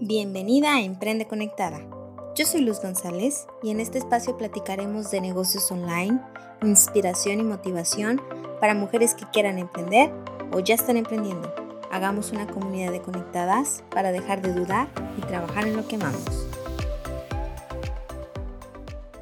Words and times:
Bienvenida 0.00 0.76
a 0.76 0.80
Emprende 0.80 1.26
Conectada. 1.26 1.80
Yo 2.36 2.46
soy 2.46 2.60
Luz 2.60 2.80
González 2.80 3.48
y 3.64 3.70
en 3.70 3.80
este 3.80 3.98
espacio 3.98 4.38
platicaremos 4.38 5.10
de 5.10 5.20
negocios 5.20 5.72
online, 5.72 6.20
inspiración 6.62 7.40
y 7.40 7.42
motivación 7.42 8.22
para 8.60 8.74
mujeres 8.74 9.16
que 9.16 9.24
quieran 9.32 9.58
emprender 9.58 10.12
o 10.52 10.60
ya 10.60 10.76
están 10.76 10.98
emprendiendo. 10.98 11.52
Hagamos 11.90 12.30
una 12.30 12.46
comunidad 12.46 12.92
de 12.92 13.02
conectadas 13.02 13.82
para 13.90 14.12
dejar 14.12 14.40
de 14.40 14.52
dudar 14.52 14.88
y 15.16 15.20
trabajar 15.22 15.66
en 15.66 15.76
lo 15.76 15.88
que 15.88 15.96
amamos. 15.96 16.46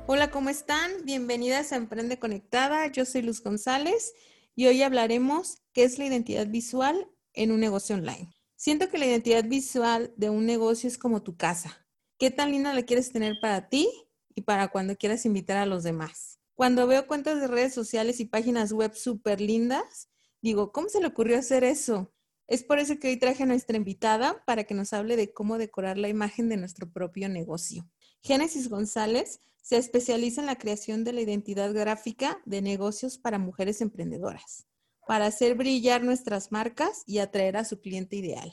Hola, 0.06 0.30
¿cómo 0.30 0.50
están? 0.50 0.90
Bienvenidas 1.04 1.72
a 1.72 1.76
Emprende 1.76 2.18
Conectada. 2.18 2.86
Yo 2.88 3.06
soy 3.06 3.22
Luz 3.22 3.42
González 3.42 4.12
y 4.54 4.66
hoy 4.66 4.82
hablaremos 4.82 5.62
qué 5.72 5.84
es 5.84 5.98
la 5.98 6.04
identidad 6.04 6.46
visual 6.48 7.08
en 7.32 7.50
un 7.50 7.60
negocio 7.60 7.96
online. 7.96 8.35
Siento 8.66 8.88
que 8.88 8.98
la 8.98 9.06
identidad 9.06 9.44
visual 9.44 10.12
de 10.16 10.28
un 10.28 10.44
negocio 10.44 10.88
es 10.88 10.98
como 10.98 11.22
tu 11.22 11.36
casa. 11.36 11.86
¿Qué 12.18 12.32
tan 12.32 12.50
linda 12.50 12.74
la 12.74 12.82
quieres 12.82 13.12
tener 13.12 13.38
para 13.40 13.68
ti 13.68 13.88
y 14.34 14.40
para 14.40 14.66
cuando 14.72 14.96
quieras 14.96 15.24
invitar 15.24 15.58
a 15.58 15.66
los 15.66 15.84
demás? 15.84 16.40
Cuando 16.56 16.84
veo 16.88 17.06
cuentas 17.06 17.40
de 17.40 17.46
redes 17.46 17.72
sociales 17.72 18.18
y 18.18 18.24
páginas 18.24 18.72
web 18.72 18.92
súper 18.96 19.40
lindas, 19.40 20.08
digo, 20.42 20.72
¿cómo 20.72 20.88
se 20.88 21.00
le 21.00 21.06
ocurrió 21.06 21.38
hacer 21.38 21.62
eso? 21.62 22.12
Es 22.48 22.64
por 22.64 22.80
eso 22.80 22.98
que 22.98 23.06
hoy 23.06 23.18
traje 23.18 23.44
a 23.44 23.46
nuestra 23.46 23.76
invitada 23.76 24.42
para 24.44 24.64
que 24.64 24.74
nos 24.74 24.92
hable 24.92 25.14
de 25.14 25.32
cómo 25.32 25.58
decorar 25.58 25.96
la 25.96 26.08
imagen 26.08 26.48
de 26.48 26.56
nuestro 26.56 26.90
propio 26.90 27.28
negocio. 27.28 27.88
Génesis 28.20 28.68
González 28.68 29.42
se 29.62 29.76
especializa 29.76 30.40
en 30.40 30.48
la 30.48 30.58
creación 30.58 31.04
de 31.04 31.12
la 31.12 31.20
identidad 31.20 31.72
gráfica 31.72 32.40
de 32.44 32.62
negocios 32.62 33.16
para 33.16 33.38
mujeres 33.38 33.80
emprendedoras 33.80 34.66
para 35.06 35.26
hacer 35.26 35.54
brillar 35.54 36.02
nuestras 36.02 36.50
marcas 36.50 37.04
y 37.06 37.18
atraer 37.18 37.56
a 37.56 37.64
su 37.64 37.80
cliente 37.80 38.16
ideal. 38.16 38.52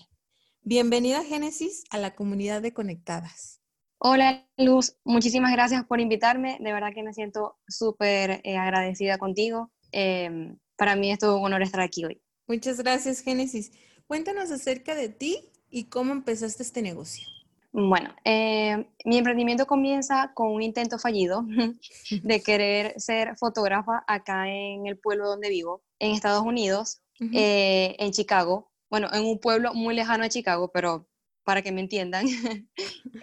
Bienvenida 0.61 1.23
Génesis 1.23 1.83
a 1.89 1.97
la 1.97 2.15
comunidad 2.15 2.61
de 2.61 2.73
Conectadas. 2.73 3.59
Hola 3.97 4.47
Luz, 4.57 4.97
muchísimas 5.03 5.51
gracias 5.51 5.83
por 5.85 5.99
invitarme. 5.99 6.57
De 6.59 6.71
verdad 6.71 6.93
que 6.93 7.03
me 7.03 7.13
siento 7.13 7.57
súper 7.67 8.41
eh, 8.43 8.57
agradecida 8.57 9.17
contigo. 9.17 9.71
Em, 9.91 10.57
para 10.77 10.95
mí 10.95 11.11
es 11.11 11.19
todo 11.19 11.37
un 11.37 11.45
honor 11.45 11.63
estar 11.63 11.81
aquí 11.81 12.05
hoy. 12.05 12.21
Muchas 12.47 12.77
gracias 12.77 13.21
Génesis. 13.21 13.71
Cuéntanos 14.05 14.51
acerca 14.51 14.93
de 14.93 15.09
ti 15.09 15.49
y 15.69 15.85
cómo 15.85 16.11
empezaste 16.11 16.61
este 16.61 16.81
negocio. 16.81 17.27
Bueno, 17.75 18.13
eh, 18.23 18.85
mi 19.03 19.17
emprendimiento 19.17 19.65
comienza 19.65 20.31
con 20.35 20.51
un 20.51 20.61
intento 20.61 20.99
fallido 20.99 21.43
de 22.23 22.41
querer 22.41 22.93
ser 22.99 23.35
fotógrafa 23.35 24.03
acá 24.05 24.47
en 24.47 24.85
el 24.85 24.99
pueblo 24.99 25.27
donde 25.27 25.49
vivo, 25.49 25.81
en 26.03 26.11
Estados 26.11 26.43
Unidos, 26.43 27.01
eh, 27.33 27.95
en 27.97 28.11
Chicago. 28.11 28.71
Bueno, 28.89 29.07
en 29.13 29.23
un 29.23 29.39
pueblo 29.39 29.73
muy 29.73 29.95
lejano 29.95 30.23
de 30.23 30.29
Chicago, 30.29 30.69
pero 30.73 31.07
para 31.45 31.61
que 31.61 31.71
me 31.71 31.79
entiendan. 31.79 32.25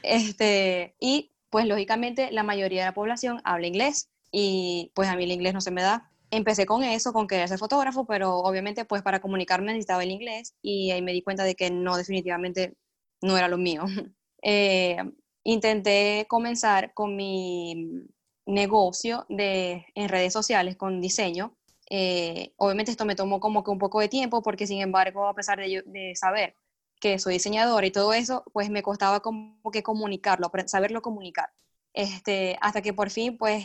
este, 0.03 0.97
y 0.98 1.33
pues 1.50 1.67
lógicamente 1.67 2.33
la 2.33 2.42
mayoría 2.42 2.81
de 2.81 2.87
la 2.87 2.95
población 2.95 3.42
habla 3.45 3.67
inglés 3.67 4.11
y 4.33 4.92
pues 4.95 5.09
a 5.09 5.17
mí 5.17 5.25
el 5.25 5.33
inglés 5.33 5.53
no 5.53 5.61
se 5.61 5.70
me 5.70 5.83
da. 5.83 6.11
Empecé 6.31 6.64
con 6.64 6.83
eso, 6.83 7.12
con 7.12 7.27
querer 7.27 7.48
ser 7.48 7.59
fotógrafo, 7.59 8.06
pero 8.06 8.39
obviamente 8.39 8.87
pues 8.87 9.03
para 9.03 9.20
comunicarme 9.20 9.72
necesitaba 9.72 10.03
el 10.03 10.11
inglés 10.11 10.55
y 10.62 10.91
ahí 10.91 11.03
me 11.03 11.12
di 11.12 11.22
cuenta 11.22 11.44
de 11.44 11.56
que 11.56 11.70
no, 11.70 11.98
definitivamente 11.98 12.77
no 13.20 13.37
era 13.37 13.48
lo 13.48 13.59
mío. 13.59 13.84
Eh, 14.42 14.97
intenté 15.44 16.25
comenzar 16.27 16.94
con 16.94 17.15
mi 17.15 18.06
negocio 18.47 19.27
de, 19.28 19.84
en 19.94 20.09
redes 20.09 20.33
sociales 20.33 20.77
con 20.77 21.03
diseño. 21.03 21.59
Eh, 21.91 22.55
obviamente 22.57 22.93
esto 22.93 23.05
me 23.05 23.17
tomó 23.17 23.41
como 23.41 23.65
que 23.65 23.71
un 23.71 23.79
poco 23.79 24.01
de 24.01 24.09
tiempo 24.09 24.43
porque 24.43 24.67
sin 24.67 24.81
embargo, 24.81 25.27
a 25.27 25.35
pesar 25.35 25.59
de, 25.59 26.13
saber 26.15 26.55
que 27.01 27.19
soy 27.19 27.35
diseñadora 27.35 27.87
y 27.87 27.91
todo 27.91 28.13
eso, 28.13 28.45
pues 28.53 28.71
me 28.71 28.83
costaba 28.83 29.21
como 29.21 29.71
que 29.73 29.83
comunicarlo, 29.83 30.51
saberlo 30.67 31.03
comunicar. 31.03 31.51
Este, 31.93 32.57
hasta 32.61 32.83
que 32.83 32.93
por 32.95 33.11
fin 33.11 33.37
pues 33.39 33.65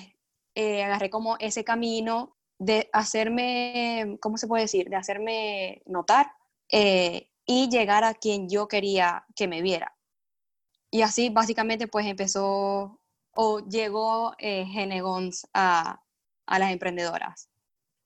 eh, 0.56 0.84
agarré 0.84 1.10
como 1.10 1.38
ese 1.40 1.64
camino 1.64 2.36
de 2.58 2.90
hacerme, 2.94 4.18
¿cómo 4.22 4.38
se 4.38 4.48
puede 4.48 4.64
decir? 4.64 4.90
De 4.90 4.96
hacerme 4.96 5.84
notar 5.86 6.32
y 7.46 7.70
llegar 7.70 8.04
a 8.04 8.14
quien 8.14 8.50
yo 8.50 8.68
quería 8.68 9.26
que 9.36 9.48
me 9.48 9.62
viera. 9.62 9.96
Y 10.92 11.02
así 11.02 11.30
básicamente 11.30 11.88
pues 11.88 12.06
empezó 12.06 13.00
o 13.36 13.60
llegó 13.60 14.34
eh, 14.40 14.66
Genegons 14.66 15.48
a, 15.54 16.02
a 16.46 16.60
las 16.60 16.72
emprendedoras. 16.72 17.50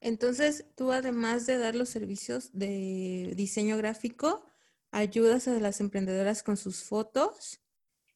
Entonces, 0.02 0.66
tú 0.76 0.92
además 0.92 1.46
de 1.46 1.58
dar 1.58 1.76
los 1.76 1.90
servicios 1.90 2.52
de 2.54 3.34
diseño 3.36 3.78
gráfico, 3.78 4.44
ayudas 4.92 5.48
a 5.48 5.52
las 5.54 5.82
emprendedoras 5.82 6.44
con 6.44 6.58
sus 6.58 6.84
fotos. 6.84 7.60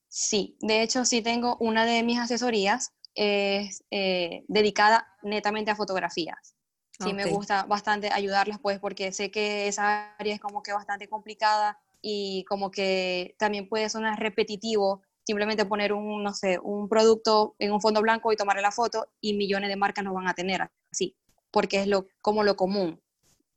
Sí, 0.07 0.57
de 0.61 0.81
hecho 0.81 1.05
sí 1.05 1.21
tengo 1.21 1.57
una 1.59 1.85
de 1.85 2.03
mis 2.03 2.19
asesorías 2.19 2.93
es 3.15 3.83
eh, 3.91 4.43
dedicada 4.47 5.07
netamente 5.21 5.71
a 5.71 5.75
fotografías. 5.75 6.55
Sí, 6.99 7.13
me 7.13 7.25
gusta 7.25 7.63
bastante 7.63 8.09
ayudarlas, 8.11 8.59
pues, 8.61 8.79
porque 8.79 9.11
sé 9.11 9.29
que 9.29 9.67
esa 9.67 10.15
área 10.15 10.35
es 10.35 10.39
como 10.39 10.63
que 10.63 10.71
bastante 10.71 11.09
complicada 11.09 11.77
y 12.01 12.45
como 12.45 12.71
que 12.71 13.35
también 13.39 13.67
puede 13.67 13.89
sonar 13.89 14.19
repetitivo 14.19 15.01
simplemente 15.25 15.65
poner 15.65 15.93
un, 15.93 16.23
no 16.23 16.33
sé, 16.33 16.59
un 16.59 16.87
producto 16.89 17.55
en 17.57 17.71
un 17.71 17.81
fondo 17.81 18.01
blanco 18.01 18.31
y 18.31 18.35
tomarle 18.35 18.61
la 18.61 18.71
foto 18.71 19.07
y 19.21 19.33
millones 19.33 19.69
de 19.69 19.75
marcas 19.75 20.03
no 20.03 20.13
van 20.13 20.27
a 20.27 20.33
tener 20.33 20.69
así, 20.91 21.15
porque 21.53 21.79
es 21.79 21.87
lo, 21.87 22.07
como 22.21 22.43
lo 22.43 22.57
común. 22.57 23.01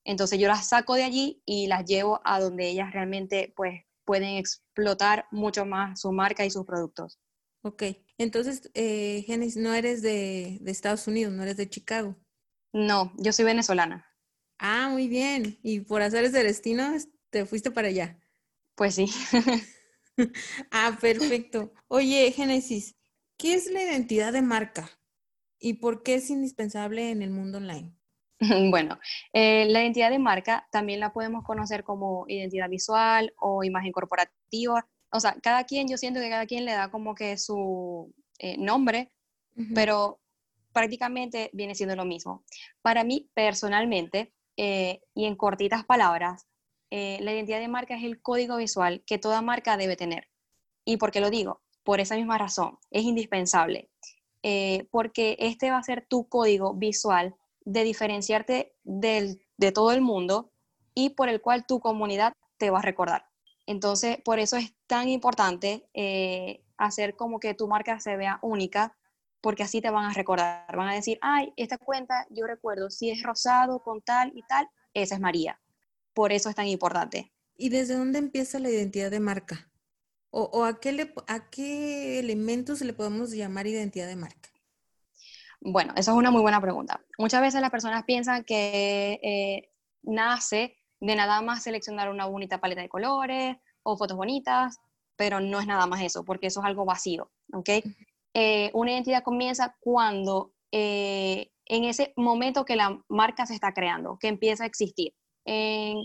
Entonces 0.05 0.39
yo 0.39 0.47
las 0.47 0.69
saco 0.69 0.95
de 0.95 1.03
allí 1.03 1.43
y 1.45 1.67
las 1.67 1.85
llevo 1.85 2.21
a 2.25 2.39
donde 2.39 2.69
ellas 2.69 2.93
realmente 2.93 3.53
pues 3.57 3.83
pueden 4.05 4.37
explotar 4.37 5.27
mucho 5.33 5.67
más 5.67 6.01
su 6.01 6.13
marca 6.13 6.45
y 6.45 6.51
sus 6.51 6.65
productos. 6.65 7.19
Ok, 7.63 7.83
entonces, 8.19 8.71
eh, 8.75 9.25
Genis, 9.27 9.57
no 9.57 9.75
eres 9.75 10.01
de, 10.03 10.59
de 10.61 10.71
Estados 10.71 11.09
Unidos, 11.09 11.33
no 11.33 11.43
eres 11.43 11.57
de 11.57 11.69
Chicago. 11.69 12.15
No, 12.73 13.13
yo 13.17 13.33
soy 13.33 13.45
venezolana. 13.45 14.07
Ah, 14.59 14.89
muy 14.89 15.09
bien. 15.09 15.59
Y 15.65 15.81
por 15.81 16.03
hacer 16.03 16.25
ese 16.25 16.45
destino, 16.45 16.93
te 17.31 17.45
fuiste 17.45 17.73
para 17.73 17.89
allá. 17.89 18.21
Pues 18.77 18.95
sí. 18.95 19.11
ah, 20.71 20.97
perfecto. 21.01 21.73
Oye, 21.89 22.33
Génesis, 22.33 22.97
¿qué 23.37 23.55
es 23.55 23.71
la 23.71 23.83
identidad 23.83 24.33
de 24.33 24.43
marca 24.43 24.91
y 25.59 25.75
por 25.75 26.03
qué 26.03 26.17
es 26.17 26.31
indispensable 26.31 27.11
en 27.11 27.23
el 27.23 27.31
mundo 27.31 27.59
online? 27.59 27.93
Bueno, 28.71 28.99
eh, 29.33 29.67
la 29.67 29.81
identidad 29.81 30.11
de 30.11 30.19
marca 30.19 30.67
también 30.71 31.01
la 31.01 31.13
podemos 31.13 31.45
conocer 31.45 31.85
como 31.85 32.27
identidad 32.29 32.69
visual 32.69 33.33
o 33.39 33.65
imagen 33.65 33.93
corporativa. 33.93 34.87
O 35.11 35.21
sea, 35.21 35.37
cada 35.43 35.65
quien, 35.65 35.89
yo 35.89 35.97
siento 35.97 36.21
que 36.21 36.29
cada 36.29 36.47
quien 36.47 36.65
le 36.65 36.73
da 36.73 36.91
como 36.91 37.15
que 37.15 37.39
su 37.39 38.13
eh, 38.39 38.59
nombre, 38.59 39.11
pero 39.75 40.21
prácticamente 40.73 41.49
viene 41.55 41.75
siendo 41.75 41.97
lo 41.97 42.05
mismo. 42.05 42.45
Para 42.83 43.05
mí, 43.05 43.31
personalmente, 43.33 44.35
eh, 44.59 45.01
y 45.15 45.25
en 45.25 45.37
cortitas 45.37 45.85
palabras, 45.85 46.47
la 46.91 47.33
identidad 47.33 47.61
de 47.61 47.69
marca 47.69 47.97
es 47.97 48.05
el 48.05 48.21
código 48.21 48.57
visual 48.59 49.03
que 49.07 49.19
toda 49.19 49.41
marca 49.41 49.77
debe 49.77 49.97
tener. 49.97 50.29
¿Y 50.85 50.99
por 50.99 51.11
qué 51.11 51.21
lo 51.21 51.31
digo? 51.31 51.63
Por 51.83 52.01
esa 52.01 52.17
misma 52.17 52.37
razón, 52.37 52.79
es 52.91 53.05
indispensable, 53.05 53.91
eh, 54.43 54.87
porque 54.91 55.37
este 55.41 55.71
va 55.71 55.79
a 55.79 55.83
ser 55.83 56.07
tu 56.09 56.29
código 56.29 56.75
visual 56.75 57.35
de 57.65 57.85
diferenciarte 57.85 58.75
de 58.85 59.73
todo 59.73 59.93
el 59.93 60.01
mundo 60.01 60.51
y 60.95 61.11
por 61.11 61.29
el 61.29 61.41
cual 61.41 61.67
tu 61.67 61.81
comunidad 61.81 62.33
te 62.59 62.71
va 62.71 62.79
a 62.79 62.83
recordar. 62.83 63.27
Entonces, 63.67 64.19
por 64.25 64.39
eso 64.39 64.57
es 64.57 64.73
tan 64.87 65.09
importante 65.09 65.89
eh, 65.95 66.63
hacer 66.77 67.17
como 67.17 67.41
que 67.41 67.55
tu 67.55 67.67
marca 67.67 67.99
se 67.99 68.17
vea 68.17 68.39
única, 68.43 68.97
porque 69.41 69.65
así 69.65 69.81
te 69.81 69.91
van 69.91 70.05
a 70.05 70.13
recordar. 70.13 70.77
Van 70.77 70.89
a 70.89 70.95
decir, 70.95 71.19
ay, 71.21 71.53
esta 71.57 71.77
cuenta 71.79 72.27
yo 72.31 72.47
recuerdo, 72.47 72.91
si 72.91 73.11
es 73.11 73.23
rosado 73.23 73.83
con 73.83 74.01
tal 74.03 74.33
y 74.37 74.43
tal, 74.43 74.69
esa 74.95 75.17
es 75.17 75.21
María 75.21 75.61
por 76.17 76.33
eso 76.33 76.49
es 76.49 76.55
tan 76.55 76.67
importante. 76.67 77.31
¿Y 77.59 77.69
desde 77.69 77.95
dónde 77.95 78.19
empieza 78.19 78.59
la 78.59 78.71
identidad 78.71 79.11
de 79.11 79.21
marca? 79.21 79.71
¿O, 80.39 80.65
a, 80.65 80.79
qué 80.81 81.15
a 81.29 81.49
qué 81.49 82.19
elementos 82.19 82.83
le 82.83 82.93
podemos 82.93 83.31
llamar 83.31 83.67
identidad 83.67 84.07
de 84.07 84.17
marca? 84.17 84.51
Bueno, 85.63 85.95
esa 85.97 86.11
es 86.11 86.17
una 86.17 86.31
muy 86.31 86.43
buena 86.43 86.61
pregunta. 86.61 87.01
Muchas 87.17 87.41
veces 87.41 87.63
las 87.63 87.71
personas 87.71 88.05
piensan 88.05 88.45
que 88.45 89.19
eh, 89.23 89.73
nace 90.03 90.77
de 91.01 91.17
nada 91.17 91.41
más 91.41 91.63
seleccionar 91.63 92.11
una 92.11 92.27
bonita 92.27 92.61
paleta 92.61 92.83
de 92.83 92.91
colores 92.91 93.57
o 93.83 93.97
fotos 93.97 94.19
bonitas, 94.19 94.79
pero 95.17 95.41
no 95.41 95.59
es 95.59 95.67
nada 95.67 95.87
más 95.87 96.03
eso, 96.03 96.23
porque 96.23 96.49
eso 96.49 96.61
es 96.61 96.67
algo 96.67 96.85
vacío, 96.85 97.31
¿ok? 97.55 97.71
Eh, 98.35 98.71
una 98.75 98.93
identidad 98.93 99.23
comienza 99.23 99.75
cuando, 99.81 100.53
eh, 100.71 101.51
en 101.65 101.85
ese 101.85 102.13
momento 102.15 102.67
que 102.67 102.77
la 102.77 103.03
marca 103.09 103.47
se 103.47 103.55
está 103.55 103.73
creando, 103.73 104.19
que 104.19 104.29
empieza 104.29 104.65
a 104.65 104.67
existir 104.67 105.15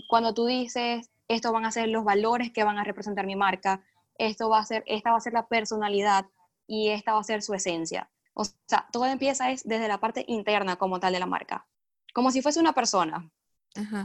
cuando 0.08 0.34
tú 0.34 0.46
dices, 0.46 1.10
esto 1.26 1.52
van 1.52 1.64
a 1.64 1.72
ser 1.72 1.88
los 1.88 2.04
valores 2.04 2.52
que 2.52 2.62
van 2.62 2.78
a 2.78 2.84
representar 2.84 3.26
mi 3.26 3.34
marca, 3.34 3.84
esto 4.26 4.48
va 4.48 4.60
a 4.60 4.64
ser, 4.64 4.84
esta 4.86 5.10
va 5.10 5.16
a 5.16 5.20
ser 5.20 5.32
la 5.32 5.46
personalidad 5.46 6.26
y 6.66 6.90
esta 6.90 7.14
va 7.14 7.20
a 7.20 7.24
ser 7.24 7.42
su 7.42 7.54
esencia. 7.54 8.10
O 8.34 8.44
sea, 8.44 8.88
todo 8.92 9.06
empieza 9.06 9.50
es 9.50 9.62
desde 9.64 9.88
la 9.88 10.00
parte 10.00 10.24
interna 10.28 10.76
como 10.76 11.00
tal 11.00 11.12
de 11.12 11.20
la 11.20 11.26
marca, 11.26 11.66
como 12.14 12.30
si 12.30 12.40
fuese 12.40 12.60
una 12.60 12.72
persona. 12.72 13.30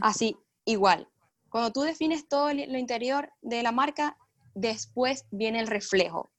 Así, 0.02 0.36
igual. 0.64 1.08
Cuando 1.50 1.72
tú 1.72 1.82
defines 1.82 2.28
todo 2.28 2.52
lo 2.52 2.78
interior 2.78 3.30
de 3.42 3.62
la 3.62 3.72
marca, 3.72 4.16
después 4.54 5.24
viene 5.30 5.60
el 5.60 5.66
reflejo. 5.66 6.30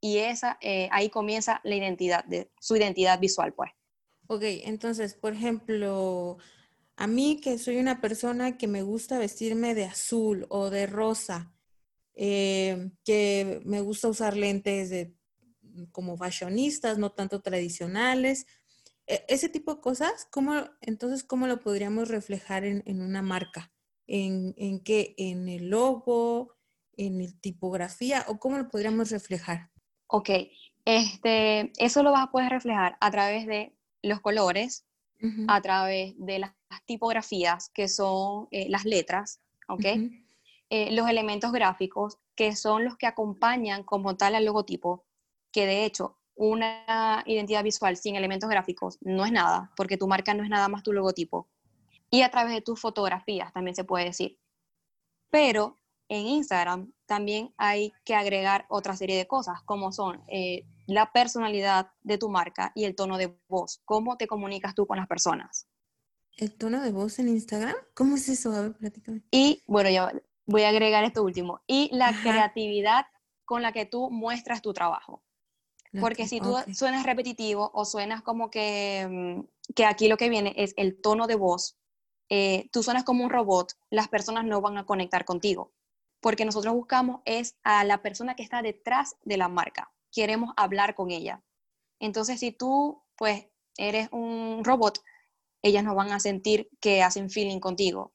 Y 0.00 0.18
esa, 0.18 0.58
eh, 0.60 0.88
ahí 0.92 1.10
comienza 1.10 1.60
la 1.64 1.74
identidad, 1.74 2.24
de, 2.24 2.50
su 2.60 2.76
identidad 2.76 3.18
visual, 3.18 3.52
pues. 3.54 3.70
Ok, 4.28 4.42
entonces, 4.42 5.14
por 5.14 5.32
ejemplo, 5.32 6.38
a 6.96 7.06
mí 7.06 7.40
que 7.40 7.58
soy 7.58 7.78
una 7.78 8.00
persona 8.00 8.58
que 8.58 8.68
me 8.68 8.82
gusta 8.82 9.18
vestirme 9.18 9.74
de 9.74 9.86
azul 9.86 10.46
o 10.50 10.70
de 10.70 10.86
rosa, 10.86 11.52
eh, 12.20 12.90
que 13.04 13.60
me 13.64 13.80
gusta 13.80 14.08
usar 14.08 14.36
lentes 14.36 14.90
de, 14.90 15.14
como 15.92 16.16
fashionistas, 16.16 16.98
no 16.98 17.12
tanto 17.12 17.42
tradicionales, 17.42 18.46
e, 19.06 19.24
ese 19.28 19.48
tipo 19.48 19.76
de 19.76 19.80
cosas, 19.80 20.26
¿cómo, 20.32 20.52
entonces, 20.80 21.22
¿cómo 21.22 21.46
lo 21.46 21.60
podríamos 21.60 22.08
reflejar 22.08 22.64
en, 22.64 22.82
en 22.86 23.02
una 23.02 23.22
marca? 23.22 23.72
¿En, 24.08 24.52
¿En 24.56 24.80
qué? 24.80 25.14
¿En 25.16 25.48
el 25.48 25.70
logo? 25.70 26.56
¿En 26.96 27.22
la 27.22 27.30
tipografía? 27.40 28.24
¿O 28.26 28.40
cómo 28.40 28.58
lo 28.58 28.68
podríamos 28.68 29.12
reflejar? 29.12 29.70
Ok, 30.08 30.30
este, 30.84 31.70
eso 31.78 32.02
lo 32.02 32.10
vas 32.10 32.24
a 32.26 32.32
poder 32.32 32.50
reflejar 32.50 32.96
a 33.00 33.10
través 33.12 33.46
de 33.46 33.76
los 34.02 34.20
colores, 34.20 34.84
a 35.46 35.60
través 35.60 36.14
de 36.16 36.38
las 36.40 36.52
tipografías, 36.86 37.70
que 37.74 37.86
son 37.86 38.48
eh, 38.50 38.68
las 38.68 38.84
letras, 38.84 39.40
¿ok? 39.68 39.84
Eh, 40.70 40.92
los 40.92 41.08
elementos 41.08 41.50
gráficos, 41.52 42.18
que 42.34 42.54
son 42.54 42.84
los 42.84 42.96
que 42.96 43.06
acompañan 43.06 43.84
como 43.84 44.16
tal 44.16 44.34
al 44.34 44.44
logotipo, 44.44 45.06
que 45.50 45.66
de 45.66 45.84
hecho 45.84 46.18
una 46.34 47.24
identidad 47.26 47.64
visual 47.64 47.96
sin 47.96 48.14
elementos 48.14 48.48
gráficos 48.48 48.98
no 49.00 49.24
es 49.24 49.32
nada, 49.32 49.72
porque 49.76 49.96
tu 49.96 50.06
marca 50.06 50.34
no 50.34 50.44
es 50.44 50.50
nada 50.50 50.68
más 50.68 50.82
tu 50.82 50.92
logotipo. 50.92 51.48
Y 52.10 52.22
a 52.22 52.30
través 52.30 52.54
de 52.54 52.60
tus 52.60 52.80
fotografías 52.80 53.52
también 53.52 53.74
se 53.74 53.84
puede 53.84 54.04
decir. 54.04 54.38
Pero 55.30 55.76
en 56.08 56.26
Instagram 56.26 56.92
también 57.06 57.52
hay 57.56 57.92
que 58.04 58.14
agregar 58.14 58.66
otra 58.68 58.96
serie 58.96 59.16
de 59.16 59.26
cosas, 59.26 59.62
como 59.64 59.92
son 59.92 60.22
eh, 60.28 60.64
la 60.86 61.12
personalidad 61.12 61.90
de 62.02 62.18
tu 62.18 62.28
marca 62.28 62.72
y 62.74 62.84
el 62.84 62.94
tono 62.94 63.18
de 63.18 63.36
voz. 63.48 63.80
¿Cómo 63.84 64.16
te 64.16 64.26
comunicas 64.26 64.74
tú 64.74 64.86
con 64.86 64.98
las 64.98 65.06
personas? 65.06 65.66
¿El 66.36 66.54
tono 66.56 66.80
de 66.80 66.92
voz 66.92 67.18
en 67.18 67.28
Instagram? 67.28 67.74
¿Cómo 67.94 68.14
es 68.14 68.28
eso? 68.28 68.52
A 68.52 68.60
ver, 68.60 68.92
Y 69.32 69.62
bueno, 69.66 69.90
yo 69.90 70.08
voy 70.48 70.62
a 70.62 70.70
agregar 70.70 71.04
esto 71.04 71.22
último. 71.22 71.60
Y 71.66 71.90
la 71.92 72.12
creatividad 72.22 73.06
con 73.44 73.62
la 73.62 73.72
que 73.72 73.86
tú 73.86 74.10
muestras 74.10 74.62
tu 74.62 74.72
trabajo. 74.72 75.22
Porque 76.00 76.26
si 76.26 76.40
tú 76.40 76.54
suenas 76.74 77.06
repetitivo 77.06 77.70
o 77.72 77.84
suenas 77.84 78.22
como 78.22 78.50
que, 78.50 79.06
mm, 79.08 79.72
que 79.74 79.86
aquí 79.86 80.08
lo 80.08 80.16
que 80.16 80.28
viene 80.28 80.52
es 80.56 80.74
el 80.76 81.00
tono 81.00 81.26
de 81.26 81.34
voz, 81.34 81.78
eh, 82.28 82.68
tú 82.72 82.82
suenas 82.82 83.04
como 83.04 83.24
un 83.24 83.30
robot, 83.30 83.72
las 83.88 84.08
personas 84.08 84.44
no 84.44 84.60
van 84.60 84.76
a 84.76 84.84
conectar 84.84 85.24
contigo. 85.24 85.72
Porque 86.20 86.44
nosotros 86.44 86.74
buscamos 86.74 87.20
es 87.24 87.56
a 87.62 87.84
la 87.84 88.02
persona 88.02 88.34
que 88.34 88.42
está 88.42 88.60
detrás 88.60 89.16
de 89.22 89.36
la 89.36 89.48
marca. 89.48 89.92
Queremos 90.12 90.52
hablar 90.56 90.94
con 90.94 91.10
ella. 91.10 91.42
Entonces, 92.00 92.40
si 92.40 92.52
tú, 92.52 93.02
pues, 93.16 93.46
eres 93.76 94.08
un 94.12 94.62
robot, 94.64 95.02
ellas 95.62 95.84
no 95.84 95.94
van 95.94 96.12
a 96.12 96.20
sentir 96.20 96.68
que 96.80 97.02
hacen 97.02 97.30
feeling 97.30 97.60
contigo 97.60 98.12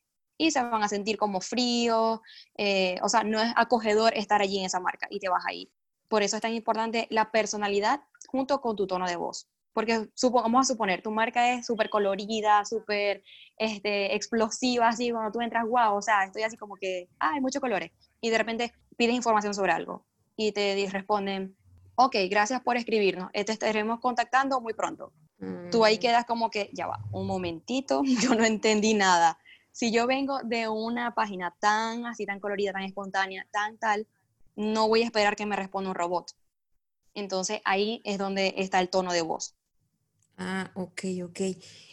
y 0.48 0.52
se 0.52 0.62
van 0.62 0.84
a 0.84 0.90
sentir 0.90 1.18
como 1.18 1.42
frío, 1.42 2.22
eh, 2.58 2.98
o 3.02 3.10
sea, 3.10 3.24
no 3.24 3.42
es 3.42 3.52
acogedor 3.56 4.14
estar 4.16 4.42
allí 4.42 4.60
en 4.60 4.66
esa 4.66 4.80
marca 4.80 5.08
y 5.10 5.20
te 5.20 5.30
vas 5.30 5.46
a 5.46 5.54
ir. 5.54 5.72
Por 6.08 6.22
eso 6.22 6.36
es 6.36 6.42
tan 6.42 6.54
importante 6.54 7.08
la 7.10 7.32
personalidad 7.32 8.02
junto 8.28 8.62
con 8.62 8.76
tu 8.76 8.86
tono 8.86 9.08
de 9.08 9.16
voz. 9.16 9.48
Porque 9.74 10.08
vamos 10.32 10.70
a 10.70 10.74
suponer, 10.74 11.02
tu 11.02 11.12
marca 11.12 11.54
es 11.54 11.66
súper 11.66 11.90
colorida, 11.90 12.64
súper 12.64 13.24
este, 13.58 14.14
explosiva, 14.16 14.90
así 14.90 15.10
cuando 15.12 15.32
tú 15.32 15.42
entras, 15.42 15.66
wow, 15.66 15.96
o 15.96 16.02
sea, 16.02 16.26
estoy 16.26 16.44
así 16.44 16.58
como 16.58 16.76
que, 16.76 17.10
ah, 17.20 17.32
hay 17.34 17.42
muchos 17.42 17.60
colores. 17.60 17.92
Y 18.22 18.30
de 18.30 18.38
repente 18.38 18.74
pides 18.98 19.16
información 19.16 19.54
sobre 19.54 19.72
algo 19.72 20.06
y 20.36 20.52
te 20.52 20.88
responden, 20.92 21.58
ok, 21.96 22.16
gracias 22.30 22.62
por 22.62 22.78
escribirnos, 22.78 23.32
te 23.32 23.52
estaremos 23.52 24.00
contactando 24.00 24.62
muy 24.62 24.74
pronto. 24.74 25.14
Tú 25.72 25.84
ahí 25.84 25.98
mm. 25.98 26.00
quedas 26.00 26.26
como 26.26 26.50
que, 26.50 26.70
ya 26.74 26.88
va, 26.88 27.00
un 27.12 27.28
momentito, 27.28 28.04
yo 28.22 28.36
no 28.36 28.46
entendí 28.46 28.94
nada. 28.94 29.38
Si 29.74 29.92
yo 29.92 30.06
vengo 30.06 30.38
de 30.44 30.70
una 30.70 31.16
página 31.16 31.56
tan 31.60 32.06
así, 32.06 32.28
tan 32.28 32.40
colorida, 32.40 32.72
tan 32.72 32.84
espontánea, 32.84 33.48
tan 33.52 33.80
tal, 33.80 34.08
no 34.56 34.88
voy 34.88 35.02
a 35.02 35.06
esperar 35.06 35.36
que 35.36 35.48
me 35.48 35.56
responda 35.56 35.90
un 35.90 35.96
robot. 35.96 36.32
Entonces 37.16 37.60
ahí 37.66 38.00
es 38.04 38.20
donde 38.20 38.54
está 38.58 38.80
el 38.80 38.90
tono 38.90 39.12
de 39.12 39.24
voz. 39.24 39.56
Ah, 40.38 40.72
ok, 40.76 41.02
ok. 41.26 41.42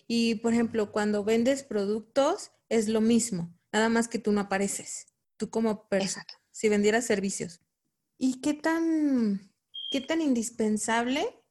Y 0.06 0.34
por 0.36 0.52
ejemplo, 0.52 0.92
cuando 0.92 1.24
vendes 1.24 1.62
productos 1.62 2.52
es 2.68 2.86
lo 2.86 3.00
mismo, 3.00 3.50
nada 3.72 3.88
más 3.88 4.08
que 4.08 4.18
tú 4.18 4.30
no 4.30 4.42
apareces, 4.42 5.06
tú 5.38 5.48
como 5.48 5.88
persona, 5.88 6.26
si 6.50 6.68
vendieras 6.68 7.06
servicios. 7.06 7.62
¿Y 8.18 8.42
qué 8.42 8.52
tan, 8.52 9.54
qué 9.90 10.02
tan 10.02 10.20
indispensable 10.20 11.42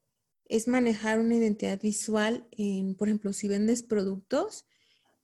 es 0.46 0.68
manejar 0.68 1.20
una 1.20 1.36
identidad 1.36 1.82
visual 1.82 2.48
en, 2.52 2.94
por 2.94 3.08
ejemplo, 3.08 3.34
si 3.34 3.48
vendes 3.48 3.82
productos 3.82 4.68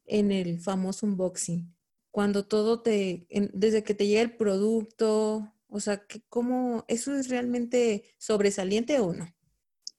en 0.05 0.31
el 0.31 0.59
famoso 0.59 1.05
unboxing? 1.05 1.73
Cuando 2.11 2.45
todo 2.45 2.81
te, 2.81 3.27
desde 3.53 3.83
que 3.83 3.93
te 3.93 4.07
llega 4.07 4.21
el 4.21 4.37
producto, 4.37 5.51
o 5.67 5.79
sea, 5.79 6.01
¿cómo 6.29 6.85
eso 6.87 7.15
es 7.15 7.29
realmente 7.29 8.03
sobresaliente 8.17 8.99
o 8.99 9.13
no? 9.13 9.27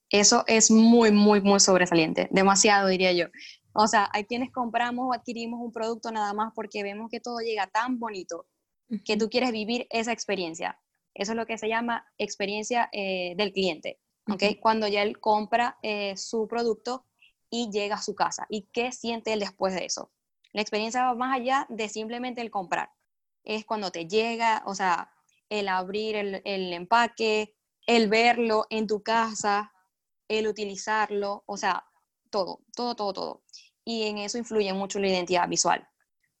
Eso 0.09 0.43
es 0.47 0.71
muy, 0.71 1.11
muy, 1.11 1.41
muy 1.41 1.59
sobresaliente, 1.59 2.27
demasiado 2.31 2.87
diría 2.87 3.11
yo. 3.11 3.27
O 3.73 3.87
sea, 3.87 4.09
hay 4.13 4.23
quienes 4.23 4.51
compramos 4.51 5.05
o 5.07 5.13
adquirimos 5.13 5.59
un 5.61 5.71
producto 5.71 6.11
nada 6.11 6.33
más 6.33 6.51
porque 6.55 6.81
vemos 6.81 7.09
que 7.11 7.19
todo 7.19 7.39
llega 7.39 7.67
tan 7.67 7.99
bonito 7.99 8.47
que 9.05 9.17
tú 9.17 9.29
quieres 9.29 9.51
vivir 9.51 9.85
esa 9.89 10.11
experiencia. 10.11 10.79
Eso 11.13 11.33
es 11.33 11.35
lo 11.35 11.45
que 11.45 11.57
se 11.57 11.67
llama 11.67 12.05
experiencia 12.17 12.89
eh, 12.91 13.35
del 13.37 13.51
cliente, 13.51 13.99
¿ok? 14.31 14.59
Cuando 14.59 14.87
ya 14.87 15.03
él 15.03 15.19
compra 15.19 15.77
eh, 15.83 16.15
su 16.15 16.47
producto 16.47 17.05
y 17.49 17.69
llega 17.71 17.95
a 17.95 18.01
su 18.01 18.15
casa. 18.15 18.45
¿Y 18.49 18.63
qué 18.73 18.91
siente 18.91 19.33
él 19.33 19.39
después 19.39 19.73
de 19.73 19.85
eso? 19.85 20.11
La 20.53 20.61
experiencia 20.61 21.05
va 21.05 21.15
más 21.15 21.35
allá 21.35 21.65
de 21.69 21.89
simplemente 21.89 22.41
el 22.41 22.51
comprar. 22.51 22.91
Es 23.43 23.65
cuando 23.65 23.91
te 23.91 24.07
llega, 24.07 24.63
o 24.65 24.75
sea, 24.75 25.11
el 25.49 25.67
abrir 25.69 26.15
el, 26.15 26.73
empaque, 26.73 27.55
el 27.85 28.09
verlo 28.09 28.65
en 28.69 28.87
tu 28.87 29.01
casa, 29.01 29.71
el 30.27 30.47
utilizarlo, 30.47 31.43
o 31.45 31.57
sea, 31.57 31.85
todo, 32.29 32.61
todo, 32.75 32.95
todo, 32.95 33.13
todo. 33.13 33.43
Y 33.85 34.03
en 34.03 34.17
eso 34.17 34.37
influye 34.37 34.73
mucho 34.73 34.99
la 34.99 35.07
identidad 35.07 35.47
visual, 35.47 35.87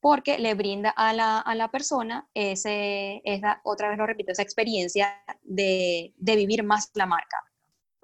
porque 0.01 0.37
le 0.37 0.53
brinda 0.53 0.89
a 0.89 1.13
la, 1.13 1.69
persona 1.71 2.27
ese, 2.33 3.21
esa, 3.23 3.61
otra 3.63 3.89
vez 3.89 3.97
lo 3.97 4.05
repito, 4.05 4.31
esa 4.31 4.41
experiencia 4.41 5.23
de, 5.43 6.13
de, 6.17 6.35
vivir 6.35 6.63
más 6.63 6.91
la 6.93 7.05
marca. 7.05 7.37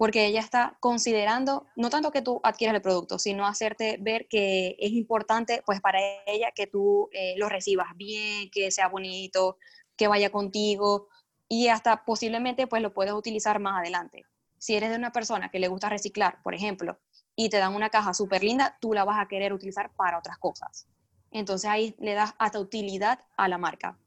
Porque 0.03 0.25
ella 0.25 0.41
está 0.41 0.75
considerando, 0.81 1.65
no 1.77 1.89
tanto 1.89 2.11
que 2.11 2.21
tú 2.21 2.41
adquieras 2.43 2.75
el 2.75 2.81
producto, 2.81 3.19
sino 3.19 3.47
hacerte 3.47 3.97
ver 4.01 4.27
que 4.27 4.75
es 4.77 4.91
importante, 4.91 5.63
pues 5.65 5.79
para 5.79 5.97
ella, 6.27 6.51
que 6.53 6.67
tú 6.67 7.07
eh, 7.13 7.35
lo 7.37 7.47
recibas 7.47 7.95
bien, 7.95 8.51
que 8.51 8.69
sea 8.69 8.89
bonito, 8.89 9.55
que 9.95 10.09
vaya 10.09 10.29
contigo 10.29 11.07
y 11.47 11.69
hasta 11.69 12.03
posiblemente 12.03 12.67
pues 12.67 12.81
lo 12.81 12.93
puedes 12.93 13.13
utilizar 13.13 13.61
más 13.61 13.79
adelante. 13.79 14.25
Si 14.57 14.75
eres 14.75 14.89
de 14.89 14.97
una 14.97 15.13
persona 15.13 15.47
que 15.49 15.59
le 15.59 15.69
gusta 15.69 15.87
reciclar, 15.87 16.41
por 16.43 16.53
ejemplo, 16.53 16.99
y 17.33 17.47
te 17.47 17.59
dan 17.59 17.73
una 17.73 17.89
caja 17.89 18.13
súper 18.13 18.43
linda, 18.43 18.77
tú 18.81 18.91
la 18.91 19.05
vas 19.05 19.21
a 19.21 19.29
querer 19.29 19.53
utilizar 19.53 19.95
para 19.95 20.19
otras 20.19 20.37
cosas. 20.37 20.85
Entonces 21.31 21.69
ahí 21.69 21.95
le 21.97 22.13
das 22.13 22.33
hasta 22.39 22.59
utilidad 22.59 23.21
a 23.37 23.47
la 23.47 23.57
marca. 23.57 23.97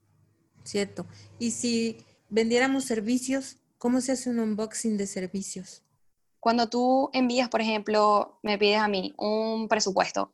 Cierto. 0.63 1.07
Y 1.39 1.53
si 1.53 2.05
vendiéramos 2.29 2.85
servicios, 2.85 3.57
¿cómo 3.79 4.03
se 4.03 4.13
hace 4.13 4.29
un 4.29 4.41
unboxing 4.41 4.99
de 4.99 5.07
servicios? 5.07 5.85
Cuando 6.47 6.69
tú 6.69 7.11
envías, 7.13 7.49
por 7.49 7.61
ejemplo, 7.61 8.39
me 8.45 8.57
pides 8.57 8.79
a 8.79 8.87
mí 8.87 9.13
un 9.19 9.67
presupuesto 9.67 10.31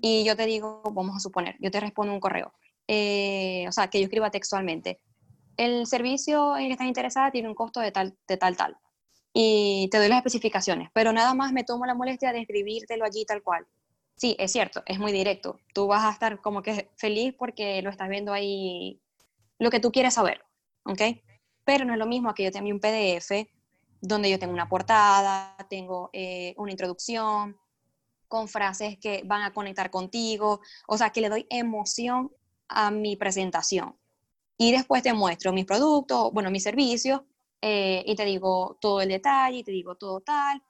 y 0.00 0.24
yo 0.24 0.34
te 0.34 0.46
digo, 0.46 0.80
vamos 0.82 1.14
a 1.14 1.20
suponer, 1.20 1.56
yo 1.60 1.70
te 1.70 1.78
respondo 1.78 2.14
un 2.14 2.20
correo 2.20 2.54
eh, 2.88 3.66
o 3.68 3.72
sea, 3.72 3.88
que 3.88 3.98
yo 3.98 4.04
escriba 4.04 4.30
textualmente. 4.30 4.98
El 5.58 5.86
servicio 5.86 6.56
en 6.56 6.62
el 6.62 6.68
que 6.68 6.72
estás 6.72 6.86
interesada 6.86 7.30
tiene 7.30 7.50
un 7.50 7.54
costo 7.54 7.80
de 7.80 7.92
tal, 7.92 8.16
de 8.26 8.38
tal, 8.38 8.56
tal. 8.56 8.78
Y 9.34 9.90
te 9.90 9.98
doy 9.98 10.08
las 10.08 10.20
especificaciones, 10.20 10.88
pero 10.94 11.12
nada 11.12 11.34
más 11.34 11.52
me 11.52 11.64
tomo 11.64 11.84
la 11.84 11.94
molestia 11.94 12.32
de 12.32 12.40
escribírtelo 12.40 13.04
allí 13.04 13.26
tal 13.26 13.42
cual. 13.42 13.66
Sí, 14.16 14.36
es 14.38 14.52
cierto, 14.52 14.82
es 14.86 14.98
muy 14.98 15.12
directo. 15.12 15.60
Tú 15.74 15.86
vas 15.86 16.06
a 16.06 16.12
estar 16.12 16.40
como 16.40 16.62
que 16.62 16.88
feliz 16.96 17.34
porque 17.38 17.82
lo 17.82 17.90
estás 17.90 18.08
viendo 18.08 18.32
ahí, 18.32 19.02
lo 19.58 19.68
que 19.68 19.80
tú 19.80 19.92
quieres 19.92 20.14
saber, 20.14 20.46
¿ok? 20.84 21.02
Pero 21.62 21.84
no 21.84 21.92
es 21.92 21.98
lo 21.98 22.06
mismo 22.06 22.32
que 22.32 22.44
yo 22.44 22.50
te 22.50 22.56
envíe 22.56 22.72
un 22.72 22.80
PDF 22.80 23.54
donde 24.06 24.30
yo 24.30 24.38
tengo 24.38 24.52
una 24.52 24.68
portada, 24.68 25.56
tengo 25.68 26.10
eh, 26.12 26.54
una 26.58 26.70
introducción, 26.70 27.56
con 28.28 28.48
frases 28.48 28.98
que 28.98 29.22
van 29.24 29.42
a 29.42 29.52
conectar 29.52 29.90
contigo, 29.90 30.60
o 30.88 30.98
sea, 30.98 31.10
que 31.10 31.20
le 31.20 31.28
doy 31.28 31.46
emoción 31.50 32.32
a 32.68 32.90
mi 32.90 33.16
presentación. 33.16 33.96
Y 34.58 34.72
después 34.72 35.02
te 35.02 35.12
muestro 35.12 35.52
mis 35.52 35.66
productos, 35.66 36.32
bueno, 36.32 36.50
mis 36.50 36.62
servicios, 36.62 37.22
eh, 37.60 38.02
y 38.06 38.14
te 38.16 38.24
digo 38.24 38.78
todo 38.80 39.00
el 39.00 39.08
detalle, 39.08 39.58
y 39.58 39.64
te 39.64 39.72
digo 39.72 39.96
todo 39.96 40.20
tal, 40.20 40.62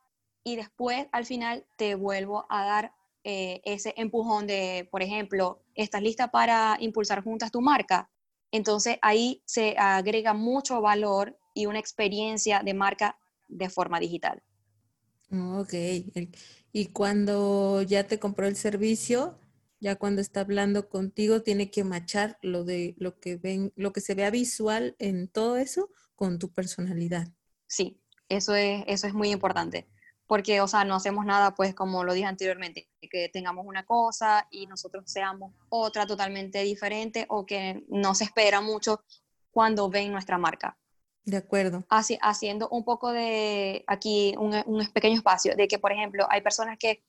y 0.45 0.57
después 0.57 1.07
al 1.13 1.25
final 1.25 1.67
te 1.77 1.95
vuelvo 1.95 2.47
a 2.49 2.65
dar 2.65 2.93
eh, 3.25 3.61
ese 3.65 3.95
empujón 3.97 4.47
de, 4.47 4.89
por 4.91 5.03
ejemplo, 5.03 5.63
¿estás 5.75 6.03
lista 6.03 6.31
para 6.31 6.77
impulsar 6.81 7.25
juntas 7.25 7.51
tu 7.51 7.61
marca? 7.61 8.09
Entonces 8.53 8.99
ahí 9.03 9.43
se 9.45 9.77
agrega 9.79 10.33
mucho 10.33 10.81
valor 10.81 11.37
y 11.53 11.67
una 11.67 11.81
experiencia 11.81 12.61
de 12.63 12.75
marca 12.75 13.19
de 13.49 13.69
forma 13.69 14.01
digital. 14.01 14.43
Ok. 15.33 15.75
Y 16.73 16.87
cuando 16.93 17.83
ya 17.83 18.07
te 18.07 18.19
compró 18.19 18.47
el 18.47 18.57
servicio, 18.57 19.39
ya 19.81 19.97
cuando 19.97 20.21
está 20.21 20.41
hablando 20.41 20.89
contigo, 20.89 21.43
tiene 21.43 21.71
que 21.71 21.85
machar 21.85 22.39
lo 22.43 22.65
de 22.65 22.95
lo 22.99 23.19
que 23.19 23.37
ven, 23.37 23.73
lo 23.77 23.93
que 23.93 24.01
se 24.01 24.15
vea 24.15 24.31
visual 24.31 24.97
en 24.99 25.29
todo 25.29 25.57
eso 25.57 25.91
con 26.15 26.39
tu 26.39 26.53
personalidad. 26.53 27.29
Sí, 27.67 28.01
eso 28.29 28.55
es, 28.55 28.85
eso 28.87 29.07
es 29.07 29.15
muy 29.15 29.31
importante. 29.31 29.89
Porque, 30.27 30.61
o 30.61 30.67
sea, 30.67 30.85
no 30.85 30.97
hacemos 30.97 31.25
nada, 31.25 31.55
pues, 31.55 31.73
como 31.75 32.03
lo 32.03 32.13
dije 32.13 32.27
anteriormente, 32.27 32.89
que 33.01 33.29
tengamos 33.29 33.65
una 33.65 33.85
cosa 33.85 34.49
y 34.51 34.67
nosotros 34.67 35.05
seamos 35.07 35.55
otra 35.69 36.05
totalmente 36.05 36.63
diferente 36.65 37.27
o 37.29 37.47
que 37.47 37.85
no 37.89 38.15
se 38.15 38.25
espera 38.25 38.61
mucho 38.61 39.05
cuando 39.53 39.89
ven 39.89 40.11
nuestra 40.11 40.37
marca. 40.37 40.77
De 41.27 41.37
acuerdo. 41.37 41.85
Así, 41.91 42.17
haciendo 42.23 42.69
un 42.71 42.85
poco 42.85 43.11
de 43.11 43.85
aquí 43.89 44.35
un, 44.39 44.55
un, 44.65 44.87
pequeño 44.93 45.17
espacio 45.17 45.57
de 45.57 45.67
que, 45.67 45.79
por 45.79 45.93
ejemplo, 45.93 46.27
hay 46.31 46.41
personas 46.41 46.79
que 46.79 47.03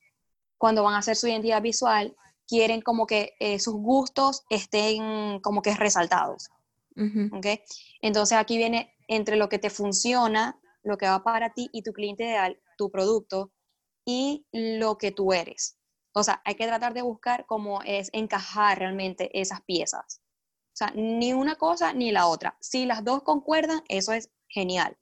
cuando 0.57 0.83
van 0.83 0.95
a 0.95 0.97
hacer 0.97 1.15
su 1.15 1.27
identidad 1.27 1.61
visual 1.61 2.15
quieren 2.47 2.81
como 2.81 3.05
que 3.05 3.35
eh, 3.39 3.59
sus 3.59 3.75
gustos 3.75 4.43
estén 4.49 5.39
como 5.41 5.61
que 5.61 5.75
resaltados. 5.75 6.49
¿okay? 7.31 7.61
Entonces 8.01 8.37
aquí 8.37 8.57
viene 8.57 8.95
entre 9.07 9.35
lo 9.35 9.49
que 9.49 9.59
te 9.59 9.69
funciona, 9.69 10.59
lo 10.81 10.97
que 10.97 11.07
va 11.07 11.23
para 11.23 11.53
ti 11.53 11.69
y 11.71 11.83
tu 11.83 11.93
cliente 11.93 12.23
ideal, 12.23 12.59
tu 12.77 12.89
producto 12.89 13.51
y 14.03 14.47
lo 14.51 14.97
que 14.97 15.11
tú 15.11 15.33
eres. 15.33 15.77
O 16.13 16.23
sea, 16.23 16.41
hay 16.43 16.55
que 16.55 16.65
tratar 16.65 16.95
de 16.95 17.03
buscar 17.03 17.45
cómo 17.45 17.81
es 17.83 18.09
encajar 18.13 18.79
realmente 18.79 19.29
esas 19.39 19.61
piezas. 19.61 20.21
O 20.77 20.85
sea, 20.85 20.93
ni 20.95 21.33
una 21.33 21.55
cosa 21.55 21.91
ni 21.91 22.11
la 22.11 22.27
otra. 22.27 22.55
Si 22.59 22.85
las 22.85 23.03
dos 23.03 23.23
concuerdan, 23.23 23.81
eso 23.89 24.13
es 24.13 24.29
genial. 24.47 24.95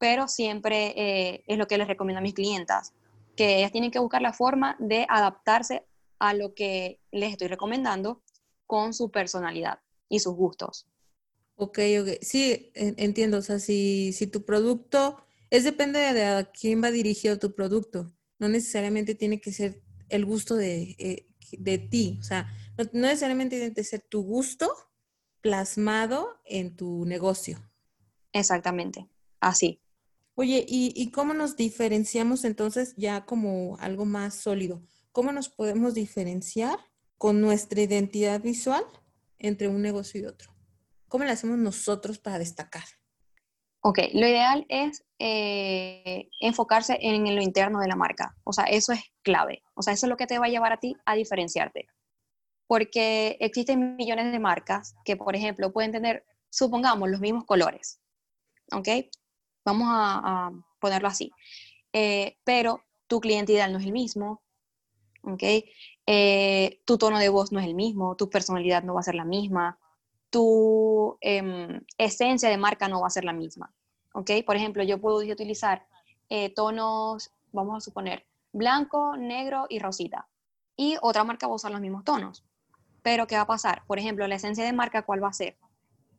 Pero 0.00 0.26
siempre 0.26 0.92
eh, 0.96 1.44
es 1.46 1.56
lo 1.56 1.68
que 1.68 1.78
les 1.78 1.86
recomiendo 1.86 2.18
a 2.18 2.22
mis 2.22 2.34
clientas, 2.34 2.92
que 3.36 3.58
ellas 3.58 3.70
tienen 3.70 3.92
que 3.92 4.00
buscar 4.00 4.22
la 4.22 4.32
forma 4.32 4.76
de 4.80 5.06
adaptarse 5.08 5.86
a 6.18 6.34
lo 6.34 6.52
que 6.54 6.98
les 7.12 7.30
estoy 7.30 7.46
recomendando 7.46 8.24
con 8.66 8.92
su 8.92 9.12
personalidad 9.12 9.78
y 10.08 10.18
sus 10.18 10.34
gustos. 10.34 10.88
Ok, 11.54 11.78
ok. 12.00 12.08
Sí, 12.20 12.72
entiendo. 12.74 13.38
O 13.38 13.42
sea, 13.42 13.60
si, 13.60 14.12
si 14.12 14.26
tu 14.26 14.44
producto, 14.44 15.24
es 15.48 15.62
depende 15.62 16.00
de 16.12 16.24
a 16.24 16.50
quién 16.50 16.82
va 16.82 16.90
dirigido 16.90 17.38
tu 17.38 17.54
producto. 17.54 18.12
No 18.40 18.48
necesariamente 18.48 19.14
tiene 19.14 19.40
que 19.40 19.52
ser 19.52 19.80
el 20.08 20.24
gusto 20.24 20.56
de, 20.56 20.96
eh, 20.98 21.28
de 21.52 21.78
ti. 21.78 22.18
O 22.18 22.24
sea, 22.24 22.52
no, 22.76 22.82
no 22.92 23.06
necesariamente 23.06 23.58
tiene 23.58 23.74
que 23.74 23.84
ser 23.84 24.00
tu 24.00 24.20
gusto, 24.24 24.74
plasmado 25.44 26.40
en 26.46 26.74
tu 26.74 27.04
negocio. 27.04 27.58
Exactamente, 28.32 29.06
así. 29.40 29.78
Oye, 30.36 30.64
¿y, 30.66 31.10
cómo 31.10 31.34
nos 31.34 31.54
diferenciamos 31.54 32.44
entonces 32.44 32.94
ya 32.96 33.26
como 33.26 33.76
algo 33.78 34.06
más 34.06 34.34
sólido? 34.34 34.82
¿Cómo 35.12 35.32
nos 35.32 35.50
podemos 35.50 35.92
diferenciar 35.92 36.78
con 37.18 37.42
nuestra 37.42 37.82
identidad 37.82 38.40
visual 38.40 38.84
entre 39.38 39.68
un 39.68 39.82
negocio 39.82 40.22
y 40.22 40.24
otro? 40.24 40.50
¿Cómo 41.08 41.24
lo 41.24 41.30
hacemos 41.30 41.58
nosotros 41.58 42.18
para 42.18 42.38
destacar? 42.38 42.84
Ok, 43.80 43.98
lo 44.14 44.26
ideal 44.26 44.64
es 44.70 45.04
eh, 45.18 46.30
enfocarse 46.40 46.96
en 47.02 47.22
lo 47.36 47.42
interno 47.42 47.80
de 47.80 47.88
la 47.88 47.96
marca. 47.96 48.34
O 48.44 48.54
sea, 48.54 48.64
eso 48.64 48.92
es 48.92 49.02
clave. 49.22 49.62
O 49.74 49.82
sea, 49.82 49.92
eso 49.92 50.06
es 50.06 50.10
lo 50.10 50.16
que 50.16 50.26
te 50.26 50.38
va 50.38 50.46
a 50.46 50.50
llevar 50.50 50.72
a 50.72 50.80
ti 50.80 50.96
a 51.04 51.14
diferenciarte 51.14 51.86
porque 52.66 53.36
existen 53.40 53.96
millones 53.96 54.32
de 54.32 54.38
marcas 54.38 54.94
que, 55.04 55.16
por 55.16 55.36
ejemplo, 55.36 55.72
pueden 55.72 55.92
tener, 55.92 56.24
supongamos, 56.50 57.08
los 57.10 57.20
mismos 57.20 57.44
colores, 57.44 58.00
¿ok? 58.72 58.88
Vamos 59.64 59.88
a, 59.90 60.50
ponerlo 60.80 61.08
así. 61.08 61.32
Eh, 61.92 62.36
pero 62.44 62.82
tu 63.06 63.20
cliente 63.20 63.52
ideal 63.52 63.72
no 63.72 63.78
es 63.78 63.86
el 63.86 63.92
mismo, 63.92 64.42
¿ok? 65.22 65.42
Eh, 66.06 66.80
tu 66.84 66.98
tono 66.98 67.18
de 67.18 67.30
voz 67.30 67.52
no 67.52 67.60
es 67.60 67.66
el 67.66 67.74
mismo, 67.74 68.16
tu 68.16 68.28
personalidad 68.28 68.82
no 68.82 68.94
va 68.94 69.00
a 69.00 69.04
ser 69.04 69.14
la 69.14 69.24
misma, 69.24 69.78
tu 70.28 71.16
em, 71.20 71.80
esencia 71.96 72.50
de 72.50 72.58
marca 72.58 72.88
no 72.88 73.00
va 73.00 73.06
a 73.06 73.10
ser 73.10 73.24
la 73.24 73.32
misma, 73.32 73.72
¿ok? 74.12 74.30
Por 74.44 74.56
ejemplo, 74.56 74.82
yo 74.82 75.00
puedo 75.00 75.18
utilizar 75.18 75.86
eh, 76.28 76.50
tonos, 76.50 77.30
vamos 77.52 77.76
a 77.76 77.80
suponer, 77.80 78.26
blanco, 78.52 79.16
negro 79.16 79.66
y 79.68 79.78
rosita. 79.78 80.28
Y 80.76 80.96
otra 81.02 81.24
marca 81.24 81.46
va 81.46 81.52
a 81.52 81.56
usar 81.56 81.70
los 81.70 81.80
mismos 81.80 82.04
tonos. 82.04 82.44
Pero, 83.04 83.26
¿qué 83.26 83.36
va 83.36 83.42
a 83.42 83.46
pasar? 83.46 83.82
Por 83.86 83.98
ejemplo, 83.98 84.26
la 84.26 84.36
esencia 84.36 84.64
de 84.64 84.72
marca, 84.72 85.02
¿cuál 85.02 85.22
va 85.22 85.28
a 85.28 85.32
ser? 85.34 85.58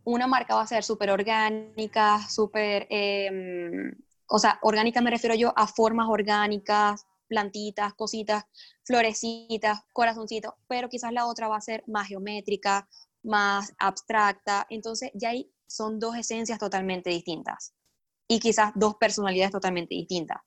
Una 0.04 0.28
marca 0.28 0.56
va 0.56 0.62
a 0.62 0.68
ser 0.68 0.84
súper 0.84 1.10
orgánica, 1.10 2.20
súper, 2.30 2.86
em, 2.92 3.92
o 4.28 4.38
sea, 4.40 4.60
orgánica 4.62 5.02
me 5.02 5.10
refiero 5.10 5.36
yo 5.36 5.52
a 5.58 5.66
formas 5.68 6.08
orgánicas, 6.10 7.08
plantitas, 7.28 7.96
cositas, 7.96 8.46
florecitas, 8.84 9.82
corazoncitos, 9.94 10.54
pero 10.68 10.88
quizás 10.90 11.12
la 11.12 11.26
otra 11.26 11.48
va 11.48 11.58
a 11.58 11.62
ser 11.62 11.84
más 11.88 12.08
geométrica, 12.08 12.88
más 13.24 13.74
abstracta. 13.80 14.68
Entonces, 14.70 15.10
ya 15.16 15.30
ahí 15.30 15.52
son 15.68 16.00
dos 16.00 16.16
esencias 16.16 16.60
totalmente 16.60 17.10
distintas 17.10 17.74
y 18.28 18.40
quizás 18.40 18.72
dos 18.76 18.96
personalidades 18.98 19.52
totalmente 19.52 19.96
distintas. 19.96 20.38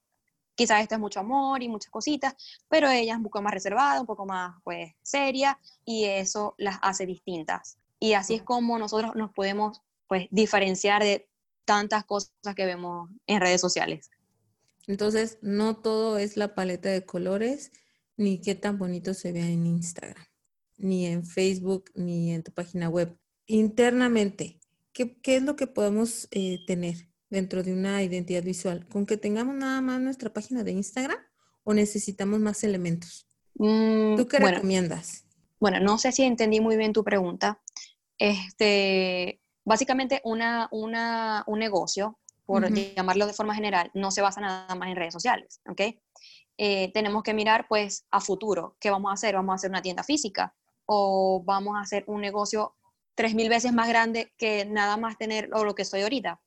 Quizás 0.58 0.82
esto 0.82 0.96
es 0.96 1.00
mucho 1.00 1.20
amor 1.20 1.62
y 1.62 1.68
muchas 1.68 1.92
cositas, 1.92 2.34
pero 2.68 2.90
ella 2.90 3.12
es 3.12 3.16
un 3.16 3.22
poco 3.22 3.40
más 3.40 3.54
reservada, 3.54 4.00
un 4.00 4.08
poco 4.08 4.26
más 4.26 4.56
pues 4.64 4.92
seria 5.02 5.56
y 5.84 6.06
eso 6.06 6.56
las 6.58 6.80
hace 6.82 7.06
distintas. 7.06 7.78
Y 8.00 8.14
así 8.14 8.34
es 8.34 8.42
como 8.42 8.76
nosotros 8.76 9.14
nos 9.14 9.30
podemos 9.30 9.82
pues 10.08 10.26
diferenciar 10.32 11.04
de 11.04 11.28
tantas 11.64 12.04
cosas 12.04 12.32
que 12.56 12.66
vemos 12.66 13.08
en 13.28 13.40
redes 13.40 13.60
sociales. 13.60 14.10
Entonces, 14.88 15.38
no 15.42 15.76
todo 15.76 16.18
es 16.18 16.36
la 16.36 16.56
paleta 16.56 16.88
de 16.88 17.06
colores, 17.06 17.70
ni 18.16 18.40
qué 18.40 18.56
tan 18.56 18.78
bonito 18.78 19.14
se 19.14 19.30
vea 19.30 19.46
en 19.46 19.64
Instagram, 19.64 20.26
ni 20.76 21.06
en 21.06 21.24
Facebook, 21.24 21.92
ni 21.94 22.32
en 22.32 22.42
tu 22.42 22.50
página 22.50 22.88
web. 22.88 23.16
Internamente, 23.46 24.58
¿qué, 24.92 25.16
es 25.22 25.42
lo 25.44 25.54
que 25.54 25.68
podemos 25.68 26.26
eh, 26.32 26.64
tener? 26.66 26.96
Dentro 27.30 27.62
de 27.62 27.72
una 27.72 28.02
identidad 28.02 28.42
visual? 28.42 28.86
¿Con 28.88 29.06
que 29.06 29.16
tengamos 29.16 29.54
nada 29.54 29.80
más 29.80 30.00
nuestra 30.00 30.32
página 30.32 30.64
de 30.64 30.72
Instagram 30.72 31.18
o 31.64 31.74
necesitamos 31.74 32.40
más 32.40 32.64
elementos? 32.64 33.28
Mm, 33.54 34.16
¿Tú 34.16 34.26
qué 34.28 34.38
recomiendas? 34.38 35.24
Bueno, 35.60 35.80
no 35.80 35.98
sé 35.98 36.12
si 36.12 36.22
entendí 36.22 36.60
muy 36.60 36.76
bien 36.76 36.92
tu 36.92 37.02
pregunta. 37.04 37.60
Este, 38.18 39.40
básicamente 39.64 40.20
una, 40.24 40.68
una, 40.70 41.44
un 41.46 41.58
negocio, 41.58 42.18
por 42.46 42.72
llamarlo 42.72 43.26
de 43.26 43.34
forma 43.34 43.54
general, 43.54 43.90
no 43.92 44.10
se 44.10 44.22
basa 44.22 44.40
nada 44.40 44.74
más 44.74 44.88
en 44.88 44.96
redes 44.96 45.12
sociales, 45.12 45.60
¿ok? 45.68 45.82
Eh, 46.56 46.90
tenemos 46.92 47.22
que 47.22 47.34
mirar 47.34 47.66
pues 47.68 48.06
a 48.10 48.20
futuro, 48.20 48.76
¿qué 48.80 48.90
vamos 48.90 49.10
a 49.10 49.14
hacer? 49.14 49.34
¿Vamos 49.34 49.52
a 49.52 49.56
hacer 49.56 49.70
una 49.70 49.82
tienda 49.82 50.02
física 50.02 50.54
o 50.86 51.42
vamos 51.44 51.76
a 51.76 51.80
hacer 51.80 52.04
un 52.06 52.22
negocio 52.22 52.74
tres 53.14 53.34
mil 53.34 53.48
veces 53.48 53.72
más 53.72 53.88
grande 53.88 54.32
que 54.38 54.64
nada 54.64 54.96
más 54.96 55.18
tener 55.18 55.50
lo 55.50 55.74
que 55.74 55.82
estoy 55.82 56.00
ahorita? 56.00 56.40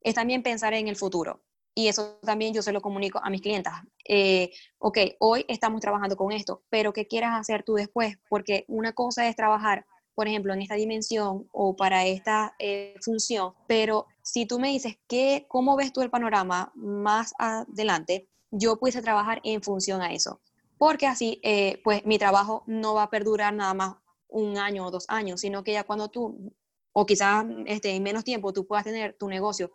Es 0.00 0.14
también 0.14 0.42
pensar 0.42 0.74
en 0.74 0.88
el 0.88 0.96
futuro. 0.96 1.40
Y 1.74 1.88
eso 1.88 2.18
también 2.22 2.52
yo 2.52 2.62
se 2.62 2.72
lo 2.72 2.80
comunico 2.80 3.20
a 3.22 3.30
mis 3.30 3.40
clientas. 3.40 3.74
Eh, 4.06 4.50
ok, 4.78 4.98
hoy 5.20 5.44
estamos 5.48 5.80
trabajando 5.80 6.16
con 6.16 6.32
esto, 6.32 6.62
pero 6.68 6.92
¿qué 6.92 7.06
quieras 7.06 7.38
hacer 7.38 7.62
tú 7.62 7.74
después? 7.74 8.18
Porque 8.28 8.64
una 8.68 8.92
cosa 8.92 9.28
es 9.28 9.36
trabajar, 9.36 9.86
por 10.14 10.26
ejemplo, 10.26 10.52
en 10.52 10.62
esta 10.62 10.74
dimensión 10.74 11.48
o 11.52 11.76
para 11.76 12.04
esta 12.06 12.54
eh, 12.58 12.94
función, 13.02 13.54
pero 13.68 14.06
si 14.22 14.46
tú 14.46 14.58
me 14.58 14.68
dices, 14.68 14.98
¿qué, 15.06 15.46
¿cómo 15.48 15.76
ves 15.76 15.92
tú 15.92 16.02
el 16.02 16.10
panorama 16.10 16.72
más 16.74 17.32
adelante? 17.38 18.28
Yo 18.50 18.78
pudiese 18.78 19.00
trabajar 19.00 19.40
en 19.44 19.62
función 19.62 20.02
a 20.02 20.12
eso. 20.12 20.40
Porque 20.76 21.06
así, 21.06 21.40
eh, 21.42 21.80
pues 21.84 22.04
mi 22.04 22.18
trabajo 22.18 22.64
no 22.66 22.94
va 22.94 23.04
a 23.04 23.10
perdurar 23.10 23.54
nada 23.54 23.74
más 23.74 23.96
un 24.28 24.58
año 24.58 24.86
o 24.86 24.90
dos 24.90 25.04
años, 25.08 25.40
sino 25.40 25.62
que 25.62 25.72
ya 25.72 25.84
cuando 25.84 26.08
tú, 26.08 26.52
o 26.92 27.06
quizás 27.06 27.44
este, 27.66 27.90
en 27.90 28.02
menos 28.02 28.24
tiempo, 28.24 28.52
tú 28.52 28.66
puedas 28.66 28.84
tener 28.84 29.14
tu 29.14 29.28
negocio 29.28 29.70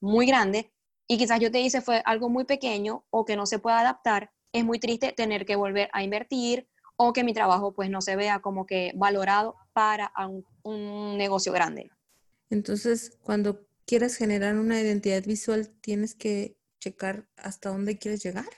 muy 0.00 0.26
grande 0.26 0.72
y 1.06 1.18
quizás 1.18 1.40
yo 1.40 1.50
te 1.50 1.60
hice 1.60 1.80
fue 1.80 2.02
algo 2.04 2.28
muy 2.28 2.44
pequeño 2.44 3.04
o 3.10 3.24
que 3.24 3.36
no 3.36 3.46
se 3.46 3.58
pueda 3.58 3.80
adaptar, 3.80 4.30
es 4.52 4.64
muy 4.64 4.78
triste 4.78 5.12
tener 5.12 5.44
que 5.44 5.56
volver 5.56 5.90
a 5.92 6.02
invertir 6.02 6.68
o 6.96 7.12
que 7.12 7.24
mi 7.24 7.32
trabajo 7.32 7.72
pues 7.72 7.90
no 7.90 8.00
se 8.00 8.16
vea 8.16 8.40
como 8.40 8.66
que 8.66 8.92
valorado 8.94 9.56
para 9.72 10.12
un, 10.28 10.44
un 10.62 11.16
negocio 11.18 11.52
grande. 11.52 11.90
Entonces, 12.50 13.18
cuando 13.22 13.66
quieras 13.86 14.16
generar 14.16 14.56
una 14.56 14.80
identidad 14.80 15.24
visual, 15.24 15.68
tienes 15.80 16.14
que 16.14 16.56
checar 16.78 17.28
hasta 17.36 17.70
dónde 17.70 17.98
quieres 17.98 18.22
llegar. 18.22 18.48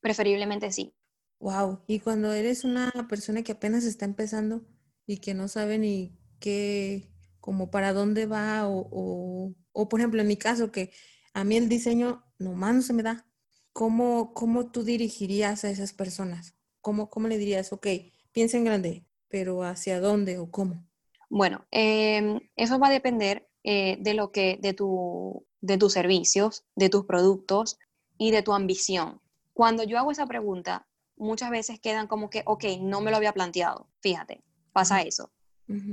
Preferiblemente 0.00 0.72
sí. 0.72 0.94
Wow. 1.40 1.80
Y 1.86 2.00
cuando 2.00 2.32
eres 2.32 2.64
una 2.64 2.90
persona 3.08 3.42
que 3.42 3.52
apenas 3.52 3.84
está 3.84 4.04
empezando 4.04 4.62
y 5.06 5.18
que 5.18 5.34
no 5.34 5.48
sabe 5.48 5.78
ni 5.78 6.18
qué, 6.38 7.08
como 7.40 7.70
para 7.70 7.92
dónde 7.92 8.26
va 8.26 8.68
o, 8.68 8.88
o 8.90 9.54
por 9.88 10.00
ejemplo, 10.00 10.20
en 10.20 10.28
mi 10.28 10.36
caso, 10.36 10.70
que 10.70 10.92
a 11.32 11.44
mí 11.44 11.56
el 11.56 11.68
diseño 11.68 12.24
nomás 12.38 12.74
no 12.74 12.82
se 12.82 12.92
me 12.92 13.02
da. 13.02 13.26
¿Cómo, 13.72 14.34
cómo 14.34 14.70
tú 14.70 14.82
dirigirías 14.82 15.64
a 15.64 15.70
esas 15.70 15.92
personas? 15.92 16.56
¿Cómo, 16.80 17.08
¿Cómo 17.08 17.28
le 17.28 17.38
dirías, 17.38 17.72
ok, 17.72 17.86
piensa 18.32 18.56
en 18.56 18.64
grande, 18.64 19.06
pero 19.28 19.62
hacia 19.62 20.00
dónde 20.00 20.38
o 20.38 20.50
cómo? 20.50 20.86
Bueno, 21.28 21.66
em, 21.70 22.40
eso 22.56 22.78
va 22.78 22.88
a 22.88 22.92
depender 22.92 23.48
eh, 23.62 23.98
de 24.00 24.14
lo 24.14 24.32
que, 24.32 24.58
de, 24.60 24.74
tu, 24.74 25.46
de 25.60 25.78
tus 25.78 25.92
servicios, 25.92 26.64
de 26.74 26.88
tus 26.88 27.04
productos 27.04 27.78
y 28.18 28.32
de 28.32 28.42
tu 28.42 28.52
ambición. 28.52 29.20
Cuando 29.52 29.84
yo 29.84 29.98
hago 29.98 30.10
esa 30.10 30.26
pregunta, 30.26 30.88
muchas 31.16 31.50
veces 31.50 31.78
quedan 31.78 32.08
como 32.08 32.30
que, 32.30 32.42
ok, 32.46 32.64
no 32.80 33.00
me 33.00 33.10
lo 33.10 33.18
había 33.18 33.32
planteado, 33.32 33.88
fíjate, 34.00 34.42
pasa 34.72 35.02
eso. 35.02 35.30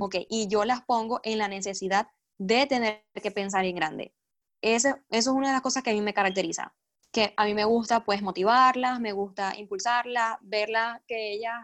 Ok, 0.00 0.16
y 0.28 0.48
yo 0.48 0.64
las 0.64 0.82
pongo 0.82 1.20
en 1.22 1.38
la 1.38 1.46
necesidad 1.46 2.08
de 2.38 2.66
tener 2.66 3.04
que 3.22 3.30
pensar 3.30 3.64
en 3.64 3.76
grande. 3.76 4.14
Eso, 4.62 4.88
eso 5.10 5.30
es 5.30 5.36
una 5.36 5.48
de 5.48 5.52
las 5.54 5.62
cosas 5.62 5.82
que 5.82 5.90
a 5.90 5.92
mí 5.92 6.00
me 6.00 6.14
caracteriza, 6.14 6.74
que 7.12 7.34
a 7.36 7.44
mí 7.44 7.54
me 7.54 7.64
gusta 7.64 8.04
pues 8.04 8.22
motivarlas, 8.22 9.00
me 9.00 9.12
gusta 9.12 9.54
impulsarlas, 9.56 10.38
verlas, 10.40 11.00
que 11.06 11.32
ellas 11.32 11.56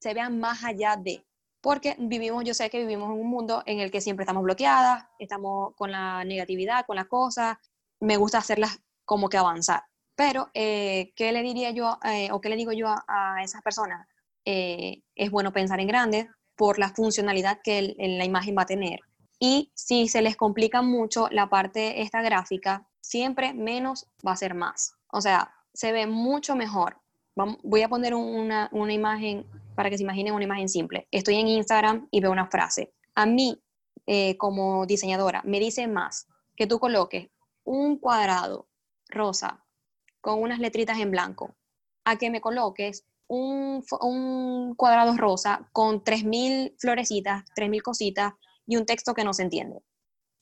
se 0.00 0.14
vean 0.14 0.40
más 0.40 0.64
allá 0.64 0.96
de, 0.96 1.24
porque 1.60 1.96
vivimos, 1.98 2.44
yo 2.44 2.54
sé 2.54 2.70
que 2.70 2.78
vivimos 2.78 3.10
en 3.10 3.20
un 3.20 3.28
mundo 3.28 3.62
en 3.66 3.80
el 3.80 3.90
que 3.90 4.00
siempre 4.00 4.24
estamos 4.24 4.42
bloqueadas, 4.42 5.04
estamos 5.18 5.74
con 5.76 5.92
la 5.92 6.24
negatividad, 6.24 6.86
con 6.86 6.96
las 6.96 7.06
cosas, 7.06 7.58
me 8.00 8.16
gusta 8.16 8.38
hacerlas 8.38 8.80
como 9.04 9.28
que 9.28 9.36
avanzar. 9.36 9.84
Pero, 10.14 10.50
eh, 10.54 11.12
¿qué 11.16 11.32
le 11.32 11.42
diría 11.42 11.70
yo 11.70 11.98
eh, 12.04 12.30
o 12.32 12.40
qué 12.40 12.48
le 12.48 12.56
digo 12.56 12.72
yo 12.72 12.88
a, 12.88 13.42
esas 13.42 13.62
personas? 13.62 14.06
Eh, 14.44 15.02
es 15.14 15.30
bueno 15.30 15.52
pensar 15.52 15.80
en 15.80 15.88
grande 15.88 16.28
por 16.56 16.78
la 16.78 16.90
funcionalidad 16.90 17.60
que 17.62 17.94
la 17.98 18.24
imagen 18.24 18.56
va 18.56 18.62
a 18.62 18.66
tener. 18.66 19.00
Y 19.40 19.72
si 19.74 20.06
se 20.06 20.20
les 20.20 20.36
complica 20.36 20.82
mucho 20.82 21.28
la 21.30 21.48
parte 21.48 22.02
esta 22.02 22.20
gráfica, 22.20 22.86
siempre 23.00 23.54
menos 23.54 24.06
va 24.24 24.32
a 24.32 24.36
ser 24.36 24.54
más. 24.54 24.94
O 25.10 25.20
sea, 25.20 25.52
se 25.72 25.92
ve 25.92 26.06
mucho 26.06 26.54
mejor. 26.54 27.00
voy 27.34 27.82
a 27.82 27.88
poner 27.88 28.14
una, 28.14 28.68
una 28.70 28.92
imagen 28.92 29.46
para 29.74 29.88
que 29.88 29.96
se 29.96 30.02
imaginen 30.02 30.34
una 30.34 30.44
imagen 30.44 30.68
simple. 30.68 31.08
Estoy 31.10 31.36
en 31.36 31.48
Instagram 31.48 32.06
y 32.10 32.20
veo 32.20 32.30
una 32.30 32.48
frase. 32.48 32.92
A 33.14 33.24
mí, 33.24 33.58
como 34.36 34.84
diseñadora, 34.84 35.40
me 35.44 35.58
dice 35.58 35.88
más 35.88 36.28
que 36.54 36.66
tú 36.66 36.78
coloques 36.78 37.30
un 37.64 37.98
cuadrado 37.98 38.68
rosa 39.08 39.64
con 40.20 40.42
unas 40.42 40.58
letritas 40.58 40.98
en 40.98 41.10
blanco, 41.10 41.56
a 42.04 42.16
que 42.16 42.28
me 42.28 42.42
coloques 42.42 43.06
un, 43.26 43.82
un 44.02 44.74
cuadrado 44.74 45.16
rosa 45.16 45.70
con 45.72 46.04
3.000 46.04 46.74
florecitas, 46.78 47.44
3.000 47.56 47.82
cositas 47.82 48.34
y 48.70 48.76
un 48.76 48.86
texto 48.86 49.14
que 49.14 49.24
no 49.24 49.34
se 49.34 49.42
entiende. 49.42 49.82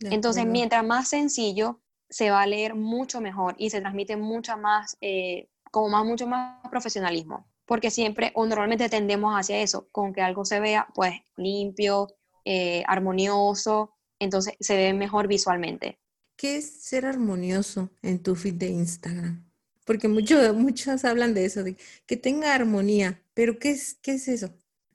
Entonces, 0.00 0.44
mientras 0.46 0.84
más 0.84 1.08
sencillo, 1.08 1.80
se 2.10 2.30
va 2.30 2.42
a 2.42 2.46
leer 2.46 2.74
mucho 2.74 3.22
mejor 3.22 3.54
y 3.58 3.70
se 3.70 3.80
transmite 3.80 4.16
mucha 4.18 4.54
más, 4.56 4.98
eh, 5.00 5.48
como 5.72 5.88
más, 5.88 6.04
mucho 6.04 6.26
más 6.26 6.60
profesionalismo, 6.70 7.46
porque 7.64 7.90
siempre 7.90 8.30
o 8.34 8.44
normalmente 8.44 8.90
tendemos 8.90 9.34
hacia 9.34 9.60
eso, 9.62 9.88
con 9.90 10.12
que 10.12 10.20
algo 10.20 10.44
se 10.44 10.60
vea 10.60 10.88
pues 10.94 11.14
limpio, 11.36 12.08
eh, 12.44 12.84
armonioso, 12.86 13.94
entonces 14.18 14.54
se 14.60 14.76
ve 14.76 14.92
mejor 14.92 15.26
visualmente. 15.26 15.98
¿Qué 16.36 16.58
es 16.58 16.82
ser 16.82 17.06
armonioso 17.06 17.90
en 18.02 18.22
tu 18.22 18.36
feed 18.36 18.54
de 18.54 18.68
Instagram? 18.68 19.50
Porque 19.86 20.06
muchos 20.06 20.38
muchos 20.54 21.04
hablan 21.06 21.32
de 21.32 21.46
eso, 21.46 21.64
de 21.64 21.78
que 22.06 22.18
tenga 22.18 22.54
armonía, 22.54 23.22
pero 23.32 23.58
¿qué 23.58 23.70
es, 23.70 23.94
qué 24.02 24.12
es 24.12 24.28
eso? 24.28 24.50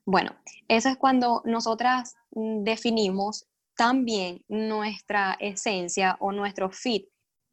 Bueno, 0.06 0.36
eso 0.68 0.90
es 0.90 0.96
cuando 0.98 1.42
nosotras 1.46 2.14
definimos 2.34 3.46
también 3.76 4.44
nuestra 4.48 5.36
esencia 5.40 6.16
o 6.20 6.32
nuestro 6.32 6.70
fit, 6.70 7.08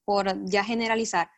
por 0.06 0.46
ya 0.46 0.64
generalizar, 0.64 1.30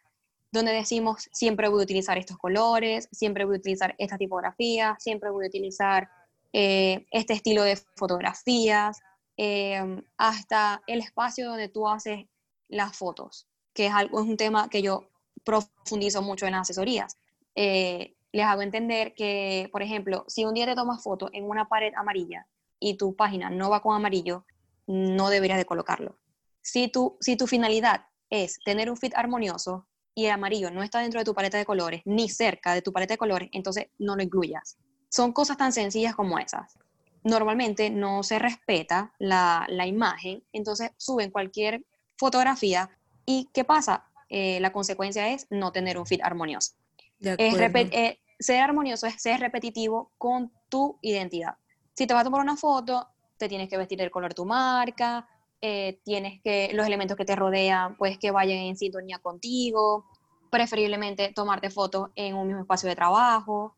donde 0.52 0.72
decimos 0.72 1.30
siempre 1.32 1.68
voy 1.68 1.82
a 1.82 1.84
utilizar 1.84 2.18
estos 2.18 2.38
colores, 2.38 3.08
siempre 3.12 3.46
voy 3.46 3.56
a 3.56 3.60
utilizar 3.60 3.96
esta 3.98 4.18
tipografía, 4.18 4.96
siempre 5.00 5.30
voy 5.30 5.46
a 5.46 5.48
utilizar 5.48 6.10
eh, 6.54 7.06
este 7.12 7.34
estilo 7.34 7.64
de 7.64 7.76
fotografías, 7.96 9.00
em, 9.36 10.02
hasta 10.18 10.82
el 10.88 11.00
espacio 11.00 11.50
donde 11.50 11.70
tú 11.70 11.88
haces 11.88 12.26
las 12.68 12.96
fotos, 12.96 13.48
que 13.74 13.88
es, 13.88 13.94
algo, 13.94 14.22
es 14.22 14.28
un 14.28 14.38
tema 14.38 14.70
que 14.70 14.82
yo 14.82 15.10
profundizo 15.44 16.22
mucho 16.22 16.46
en 16.46 16.52
las 16.54 16.62
asesorías. 16.62 17.18
Eh, 17.56 18.16
les 18.32 18.46
hago 18.46 18.62
entender 18.62 19.14
que, 19.14 19.70
por 19.72 19.82
ejemplo, 19.82 20.26
si 20.28 20.46
un 20.46 20.54
día 20.54 20.66
te 20.66 20.76
tomas 20.76 21.04
foto 21.04 21.30
en 21.34 21.46
una 21.50 21.68
pared 21.68 21.94
amarilla 21.96 22.48
y 22.84 22.96
tu 22.96 23.16
página 23.16 23.50
no 23.50 23.70
va 23.70 23.82
con 23.82 23.96
amarillo, 23.96 24.46
no 24.88 25.30
deberías 25.30 25.58
de 25.58 25.66
colocarlo. 25.66 26.18
Si 26.62 26.90
tu, 26.90 27.18
si 27.22 27.38
tu 27.38 27.48
finalidad 27.48 28.08
es 28.30 28.60
tener 28.66 28.90
un 28.90 28.98
fit 28.98 29.14
armonioso 29.16 29.88
y 30.14 30.26
el 30.26 30.32
amarillo 30.32 30.70
no 30.70 30.84
está 30.84 31.00
dentro 31.00 31.22
de 31.22 31.24
tu 31.24 31.34
paleta 31.34 31.58
de 31.58 31.66
colores, 31.66 32.02
ni 32.04 32.28
cerca 32.28 32.74
de 32.74 32.82
tu 32.82 32.92
paleta 32.92 33.14
de 33.14 33.18
colores, 33.18 33.50
entonces 33.54 33.88
no 33.98 34.18
lo 34.18 34.24
incluyas. 34.24 34.78
Son 35.10 35.32
cosas 35.32 35.56
tan 35.56 35.72
sencillas 35.72 36.14
como 36.14 36.38
esas. 36.40 36.78
Normalmente 37.24 37.90
no 37.90 38.22
se 38.22 38.38
respeta 38.38 39.14
la, 39.18 39.66
la 39.70 39.88
imagen, 39.88 40.44
entonces 40.52 40.92
suben 40.98 41.32
cualquier 41.32 41.86
fotografía 42.18 42.90
y 43.26 43.50
¿qué 43.54 43.64
pasa? 43.64 44.06
Eh, 44.28 44.60
la 44.60 44.74
consecuencia 44.74 45.30
es 45.30 45.48
no 45.50 45.72
tener 45.72 45.98
un 45.98 46.06
fit 46.06 46.22
armonioso. 46.22 46.74
Eh, 47.22 48.20
ser 48.40 48.60
armonioso 48.60 49.08
es 49.08 49.22
ser 49.22 49.40
repetitivo 49.40 50.12
con 50.18 50.52
tu 50.68 51.00
identidad. 51.02 51.56
Si 51.94 52.08
te 52.08 52.14
vas 52.14 52.22
a 52.22 52.24
tomar 52.26 52.42
una 52.42 52.58
foto, 52.58 53.08
te 53.38 53.48
tienes 53.48 53.70
que 53.70 53.78
vestir 53.78 54.02
el 54.02 54.12
color 54.12 54.32
de 54.32 54.36
tu 54.36 54.46
marca, 54.46 55.28
eh, 55.62 56.02
tienes 56.04 56.42
que, 56.42 56.72
los 56.74 56.86
elementos 56.86 57.16
que 57.16 57.26
te 57.26 57.36
rodean, 57.36 57.96
pues 57.98 58.18
que 58.18 58.32
vayan 58.32 58.58
en 58.58 58.76
sintonía 58.76 59.20
contigo, 59.20 60.06
preferiblemente 60.50 61.32
tomarte 61.34 61.70
fotos 61.70 62.10
en 62.16 62.36
un 62.36 62.48
mismo 62.48 62.62
espacio 62.62 62.90
de 62.90 62.96
trabajo, 62.96 63.76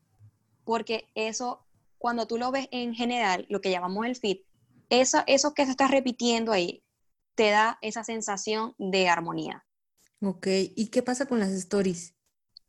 porque 0.64 1.08
eso, 1.14 1.64
cuando 1.98 2.26
tú 2.26 2.38
lo 2.38 2.50
ves 2.50 2.68
en 2.70 2.94
general, 2.94 3.46
lo 3.48 3.60
que 3.60 3.70
llamamos 3.70 4.04
el 4.06 4.16
fit, 4.16 4.42
eso, 4.90 5.22
eso 5.26 5.54
que 5.54 5.64
se 5.64 5.70
está 5.70 5.88
repitiendo 5.88 6.52
ahí, 6.52 6.82
te 7.34 7.50
da 7.50 7.78
esa 7.82 8.02
sensación 8.02 8.74
de 8.78 9.08
armonía. 9.08 9.64
Ok, 10.22 10.46
¿y 10.74 10.88
qué 10.88 11.02
pasa 11.02 11.26
con 11.26 11.38
las 11.38 11.50
stories? 11.50 12.14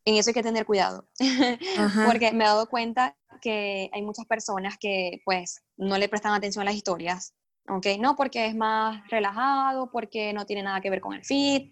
En 0.06 0.16
eso 0.16 0.30
hay 0.30 0.34
que 0.34 0.44
tener 0.44 0.66
cuidado, 0.66 1.08
porque 2.06 2.32
me 2.34 2.44
he 2.44 2.48
dado 2.48 2.70
cuenta 2.70 3.18
que 3.40 3.90
hay 3.94 4.02
muchas 4.02 4.26
personas 4.26 4.78
que 4.80 5.22
pues 5.26 5.62
no 5.78 5.98
le 5.98 6.10
prestan 6.10 6.34
atención 6.34 6.62
a 6.62 6.66
las 6.66 6.76
historias, 6.76 7.34
¿ok? 7.70 7.88
No 8.00 8.16
porque 8.16 8.46
es 8.46 8.56
más 8.56 9.08
relajado, 9.10 9.90
porque 9.92 10.34
no 10.34 10.46
tiene 10.46 10.64
nada 10.64 10.82
que 10.82 10.90
ver 10.90 11.02
con 11.02 11.14
el 11.14 11.24
feed 11.24 11.70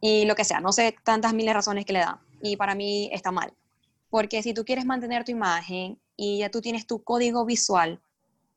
y 0.00 0.24
lo 0.24 0.34
que 0.34 0.44
sea, 0.44 0.60
no 0.60 0.72
sé 0.72 0.94
tantas 1.04 1.34
miles 1.34 1.54
razones 1.54 1.84
que 1.84 1.92
le 1.92 2.00
dan 2.00 2.20
y 2.42 2.56
para 2.56 2.74
mí 2.74 3.08
está 3.12 3.30
mal, 3.30 3.52
porque 4.10 4.42
si 4.42 4.54
tú 4.54 4.64
quieres 4.64 4.84
mantener 4.84 5.24
tu 5.24 5.32
imagen 5.32 6.00
y 6.16 6.38
ya 6.38 6.50
tú 6.50 6.60
tienes 6.60 6.86
tu 6.86 7.02
código 7.02 7.44
visual, 7.44 8.00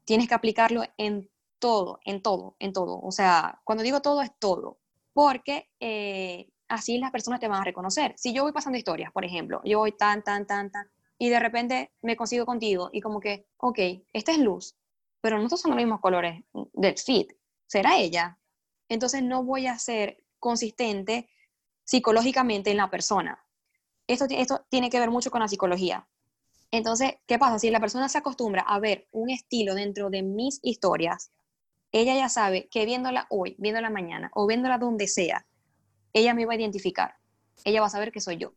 tienes 0.06 0.28
que 0.28 0.36
aplicarlo 0.36 0.84
en 0.98 1.30
todo, 1.60 2.00
en 2.06 2.22
todo, 2.22 2.56
en 2.60 2.74
todo, 2.74 3.00
o 3.00 3.12
sea, 3.12 3.62
cuando 3.64 3.84
digo 3.84 4.02
todo 4.02 4.22
es 4.22 4.32
todo, 4.40 4.78
porque 5.14 5.70
eh, 5.80 6.50
así 6.68 6.98
las 6.98 7.12
personas 7.12 7.40
te 7.40 7.48
van 7.48 7.62
a 7.62 7.66
reconocer. 7.66 8.14
Si 8.18 8.34
yo 8.34 8.44
voy 8.44 8.52
pasando 8.52 8.78
historias, 8.78 9.12
por 9.12 9.26
ejemplo, 9.26 9.62
yo 9.64 9.80
voy 9.80 9.92
tan, 9.92 10.24
tan, 10.24 10.46
tan, 10.46 10.72
tan, 10.72 10.88
y 11.18 11.30
de 11.30 11.40
repente 11.40 11.92
me 12.02 12.16
consigo 12.16 12.46
contigo 12.46 12.90
y 12.92 13.02
como 13.02 13.20
que, 13.20 13.48
ok, 13.58 13.80
esta 14.14 14.32
es 14.32 14.40
luz, 14.40 14.76
pero 15.22 15.38
nosotros 15.38 15.62
son 15.62 15.72
los 15.72 15.78
mismos 15.78 16.00
colores 16.00 16.44
del 16.74 16.98
feed, 16.98 17.28
¿será 17.66 17.98
ella? 17.98 18.40
Entonces 18.90 19.24
no 19.24 19.44
voy 19.44 19.68
a 19.68 19.78
ser 19.80 20.24
consistente 20.40 21.30
psicológicamente 21.84 22.72
en 22.72 22.78
la 22.78 22.90
persona. 22.90 23.44
Esto, 24.08 24.26
esto 24.30 24.66
tiene 24.70 24.90
que 24.90 25.00
ver 25.00 25.10
mucho 25.10 25.32
con 25.32 25.42
la 25.42 25.48
psicología. 25.48 26.08
Entonces, 26.72 27.14
¿qué 27.26 27.40
pasa? 27.40 27.60
Si 27.60 27.72
la 27.72 27.80
persona 27.80 28.10
se 28.10 28.18
acostumbra 28.18 28.62
a 28.62 28.80
ver 28.80 29.08
un 29.12 29.30
estilo 29.30 29.74
dentro 29.74 30.10
de 30.10 30.22
mis 30.22 30.60
historias, 30.64 31.32
ella 31.92 32.16
ya 32.16 32.30
sabe 32.30 32.68
que 32.70 32.86
viéndola 32.86 33.28
hoy, 33.30 33.56
viéndola 33.58 33.90
mañana 33.90 34.30
o 34.34 34.46
viéndola 34.48 34.78
donde 34.78 35.08
sea, 35.08 35.48
ella 36.14 36.34
me 36.34 36.46
va 36.46 36.54
a 36.54 36.58
identificar, 36.58 37.16
ella 37.64 37.82
va 37.82 37.88
a 37.88 37.92
saber 37.92 38.12
que 38.12 38.22
soy 38.22 38.38
yo. 38.38 38.54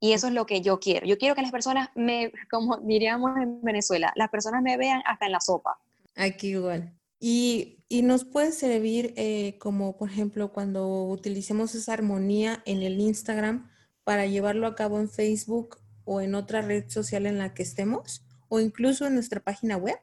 Y 0.00 0.12
eso 0.12 0.28
es 0.28 0.32
lo 0.32 0.46
que 0.46 0.62
yo 0.62 0.80
quiero. 0.80 1.06
Yo 1.06 1.18
quiero 1.18 1.34
que 1.34 1.42
las 1.42 1.50
personas 1.52 1.90
me, 1.94 2.32
como 2.50 2.78
diríamos 2.78 3.36
en 3.36 3.62
Venezuela, 3.62 4.12
las 4.16 4.30
personas 4.30 4.62
me 4.62 4.76
vean 4.76 5.02
hasta 5.06 5.26
en 5.26 5.32
la 5.32 5.40
sopa. 5.40 5.78
Aquí 6.16 6.48
igual. 6.48 6.94
Y, 7.20 7.84
y 7.88 8.02
nos 8.02 8.24
puede 8.24 8.52
servir 8.52 9.12
eh, 9.16 9.58
como, 9.58 9.96
por 9.98 10.10
ejemplo, 10.10 10.52
cuando 10.52 11.04
utilicemos 11.04 11.74
esa 11.74 11.92
armonía 11.92 12.62
en 12.64 12.82
el 12.82 12.98
Instagram 12.98 13.70
para 14.04 14.26
llevarlo 14.26 14.66
a 14.66 14.74
cabo 14.74 14.98
en 14.98 15.10
Facebook 15.10 15.78
o 16.04 16.22
en 16.22 16.34
otra 16.34 16.62
red 16.62 16.88
social 16.88 17.26
en 17.26 17.38
la 17.38 17.52
que 17.52 17.62
estemos, 17.62 18.24
o 18.48 18.58
incluso 18.58 19.06
en 19.06 19.14
nuestra 19.14 19.40
página 19.40 19.76
web. 19.76 19.98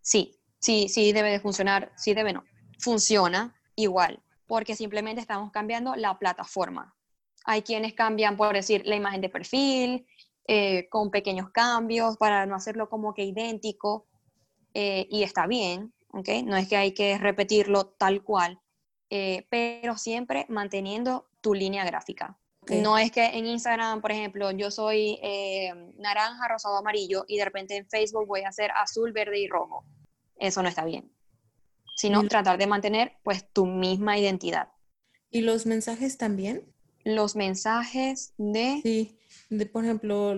Sí, 0.00 0.38
sí, 0.60 0.88
sí 0.88 1.12
debe 1.12 1.30
de 1.30 1.40
funcionar, 1.40 1.92
sí 1.96 2.14
debe 2.14 2.32
no. 2.32 2.44
Funciona 2.78 3.54
igual 3.74 4.22
porque 4.48 4.74
simplemente 4.74 5.20
estamos 5.20 5.52
cambiando 5.52 5.94
la 5.94 6.18
plataforma. 6.18 6.96
Hay 7.50 7.62
quienes 7.62 7.94
cambian, 7.94 8.36
por 8.36 8.52
decir, 8.52 8.82
la 8.84 8.94
imagen 8.94 9.22
de 9.22 9.30
perfil, 9.30 10.06
eh, 10.46 10.86
con 10.90 11.10
pequeños 11.10 11.48
cambios 11.48 12.18
para 12.18 12.44
no 12.44 12.54
hacerlo 12.54 12.90
como 12.90 13.14
que 13.14 13.24
idéntico, 13.24 14.06
eh, 14.74 15.06
y 15.10 15.22
está 15.22 15.46
bien, 15.46 15.94
¿ok? 16.12 16.28
No 16.44 16.58
es 16.58 16.68
que 16.68 16.76
hay 16.76 16.92
que 16.92 17.16
repetirlo 17.16 17.86
tal 17.86 18.22
cual, 18.22 18.60
eh, 19.08 19.46
pero 19.48 19.96
siempre 19.96 20.44
manteniendo 20.50 21.26
tu 21.40 21.54
línea 21.54 21.86
gráfica. 21.86 22.38
No 22.68 22.98
es 22.98 23.10
que 23.10 23.24
en 23.24 23.46
Instagram, 23.46 24.02
por 24.02 24.12
ejemplo, 24.12 24.50
yo 24.50 24.70
soy 24.70 25.18
naranja, 25.96 26.48
rosado, 26.48 26.76
amarillo 26.76 27.24
y 27.26 27.38
de 27.38 27.46
repente 27.46 27.76
en 27.76 27.88
Facebook 27.88 28.26
voy 28.26 28.42
a 28.42 28.50
hacer 28.50 28.70
azul, 28.76 29.12
verde 29.12 29.40
y 29.40 29.48
rojo. 29.48 29.86
Eso 30.36 30.62
no 30.62 30.68
está 30.68 30.84
bien. 30.84 31.10
sino 31.96 32.22
tratar 32.28 32.58
de 32.58 32.66
mantener 32.66 33.16
pues 33.22 33.50
tu 33.54 33.64
misma 33.64 34.18
identidad. 34.18 34.68
¿Y 35.30 35.40
los 35.40 35.64
mensajes 35.64 36.18
también? 36.18 36.74
Los 37.08 37.36
mensajes 37.36 38.34
de... 38.36 38.80
Sí, 38.82 39.18
de, 39.48 39.64
por 39.64 39.82
ejemplo, 39.82 40.32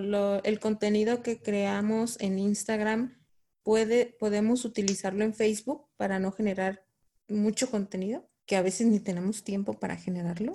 el 0.45 0.61
contenido 0.61 1.21
que 1.21 1.43
creamos 1.43 2.17
en 2.21 2.39
Instagram, 2.39 3.19
puede, 3.65 4.07
podemos 4.07 4.65
utilizarlo 4.65 5.25
en 5.25 5.35
Facebook 5.35 5.89
para 5.97 6.21
no 6.21 6.31
generar 6.31 6.85
mucho 7.29 7.73
contenido, 7.73 8.25
que 8.47 8.55
a 8.55 8.63
veces 8.63 8.87
ni 8.87 9.01
tenemos 9.01 9.43
tiempo 9.43 9.73
para 9.73 9.97
generarlo. 9.97 10.53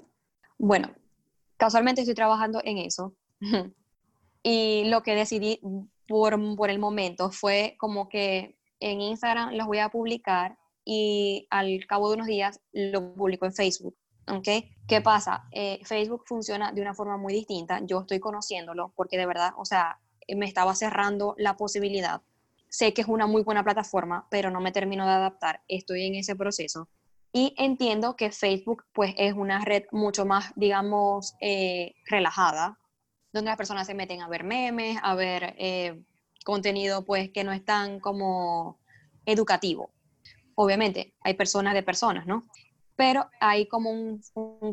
Bueno, 0.57 0.95
casualmente 1.57 1.99
estoy 1.99 2.15
trabajando 2.15 2.61
en 2.63 2.77
eso. 2.77 3.13
y 4.41 4.85
lo 4.85 5.03
que 5.03 5.15
decidí 5.15 5.59
por, 6.07 6.39
por 6.55 6.69
el 6.69 6.79
momento 6.79 7.29
fue 7.29 7.75
como 7.77 8.07
que 8.07 8.57
en 8.79 9.01
Instagram 9.01 9.53
los 9.55 9.67
voy 9.67 9.79
a 9.79 9.89
publicar 9.89 10.57
y 10.85 11.45
al 11.49 11.85
cabo 11.87 12.07
de 12.07 12.15
unos 12.15 12.27
días 12.27 12.61
lo 12.71 13.15
publico 13.15 13.45
en 13.45 13.53
Facebook. 13.53 13.97
¿ok? 14.27 14.47
¿Qué 14.87 15.01
pasa? 15.01 15.47
Eh, 15.51 15.79
Facebook 15.83 16.25
funciona 16.27 16.71
de 16.71 16.81
una 16.81 16.93
forma 16.93 17.17
muy 17.17 17.33
distinta. 17.33 17.79
Yo 17.83 18.01
estoy 18.01 18.19
conociéndolo 18.19 18.93
porque 18.95 19.17
de 19.17 19.25
verdad, 19.25 19.53
o 19.57 19.65
sea, 19.65 19.99
me 20.35 20.45
estaba 20.45 20.75
cerrando 20.75 21.33
la 21.39 21.57
posibilidad. 21.57 22.21
Sé 22.69 22.93
que 22.93 23.01
es 23.01 23.07
una 23.07 23.25
muy 23.25 23.41
buena 23.41 23.63
plataforma, 23.63 24.27
pero 24.29 24.51
no 24.51 24.61
me 24.61 24.71
termino 24.71 25.05
de 25.05 25.13
adaptar. 25.13 25.61
Estoy 25.67 26.05
en 26.05 26.15
ese 26.15 26.35
proceso. 26.35 26.87
Y 27.33 27.55
entiendo 27.57 28.15
que 28.15 28.31
Facebook, 28.31 28.85
pues, 28.93 29.15
es 29.17 29.33
una 29.33 29.65
red 29.65 29.85
mucho 29.91 30.25
más, 30.25 30.53
digamos, 30.55 31.33
eh, 31.41 31.95
relajada, 32.05 32.77
donde 33.33 33.49
las 33.49 33.57
personas 33.57 33.87
se 33.87 33.95
meten 33.95 34.21
a 34.21 34.29
ver 34.29 34.43
memes, 34.43 34.97
a 35.01 35.15
ver 35.15 35.55
eh, 35.57 35.99
contenido, 36.45 37.03
pues, 37.05 37.31
que 37.31 37.43
no 37.43 37.51
es 37.51 37.65
tan 37.65 37.99
como 37.99 38.79
educativo. 39.25 39.91
Obviamente, 40.53 41.13
hay 41.21 41.33
personas 41.33 41.73
de 41.73 41.83
personas, 41.83 42.25
¿no? 42.27 42.43
Pero 42.95 43.29
hay 43.39 43.67
como 43.67 43.91
un, 43.91 44.21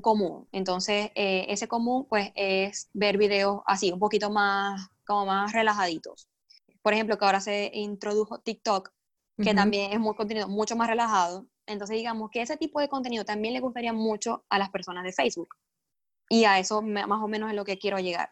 común. 0.01 0.49
Entonces, 0.53 1.11
eh, 1.15 1.47
ese 1.49 1.69
común, 1.69 2.07
pues, 2.09 2.31
es 2.35 2.89
ver 2.93 3.19
videos 3.19 3.63
así, 3.67 3.93
un 3.93 3.99
poquito 3.99 4.31
más, 4.31 4.89
como 5.05 5.27
más 5.27 5.53
relajaditos. 5.53 6.29
Por 6.83 6.93
ejemplo, 6.93 7.19
que 7.19 7.25
ahora 7.25 7.41
se 7.41 7.71
introdujo 7.75 8.39
TikTok, 8.39 8.93
que 9.43 9.55
también 9.55 9.93
es 9.93 9.99
muy 9.99 10.15
contenido 10.15 10.47
mucho 10.47 10.77
más 10.77 10.89
relajado. 10.89 11.47
Entonces, 11.67 11.97
digamos 11.97 12.31
que 12.31 12.43
ese 12.43 12.57
tipo 12.57 12.81
de 12.81 12.89
contenido 12.89 13.25
también 13.25 13.55
le 13.55 13.61
gustaría 13.61 13.93
mucho 13.93 14.45
a 14.49 14.59
las 14.59 14.71
personas 14.71 15.05
de 15.05 15.13
Facebook. 15.13 15.57
Y 16.29 16.45
a 16.45 16.59
eso 16.59 16.81
más 16.81 17.21
o 17.21 17.29
menos 17.29 17.51
es 17.51 17.57
lo 17.57 17.65
que 17.65 17.79
quiero 17.79 17.99
llegar. 17.99 18.31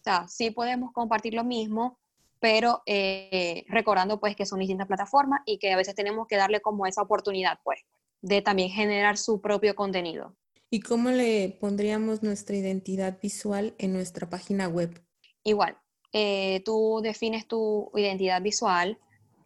O 0.00 0.02
sea, 0.04 0.28
sí 0.28 0.50
podemos 0.50 0.92
compartir 0.92 1.34
lo 1.34 1.42
mismo, 1.42 1.98
pero 2.38 2.82
eh, 2.86 3.64
recordando 3.68 4.20
pues 4.20 4.36
que 4.36 4.46
son 4.46 4.60
distintas 4.60 4.86
plataformas 4.86 5.40
y 5.46 5.58
que 5.58 5.72
a 5.72 5.76
veces 5.76 5.94
tenemos 5.94 6.26
que 6.26 6.36
darle 6.36 6.60
como 6.60 6.86
esa 6.86 7.02
oportunidad, 7.02 7.58
pues 7.64 7.80
de 8.22 8.40
también 8.40 8.70
generar 8.70 9.18
su 9.18 9.40
propio 9.40 9.74
contenido. 9.74 10.34
¿Y 10.70 10.80
cómo 10.80 11.10
le 11.10 11.50
pondríamos 11.60 12.22
nuestra 12.22 12.56
identidad 12.56 13.18
visual 13.20 13.74
en 13.78 13.92
nuestra 13.92 14.30
página 14.30 14.68
web? 14.68 15.04
Igual, 15.44 15.76
eh, 16.12 16.62
tú 16.64 17.00
defines 17.02 17.46
tu 17.46 17.90
identidad 17.94 18.40
visual, 18.40 18.98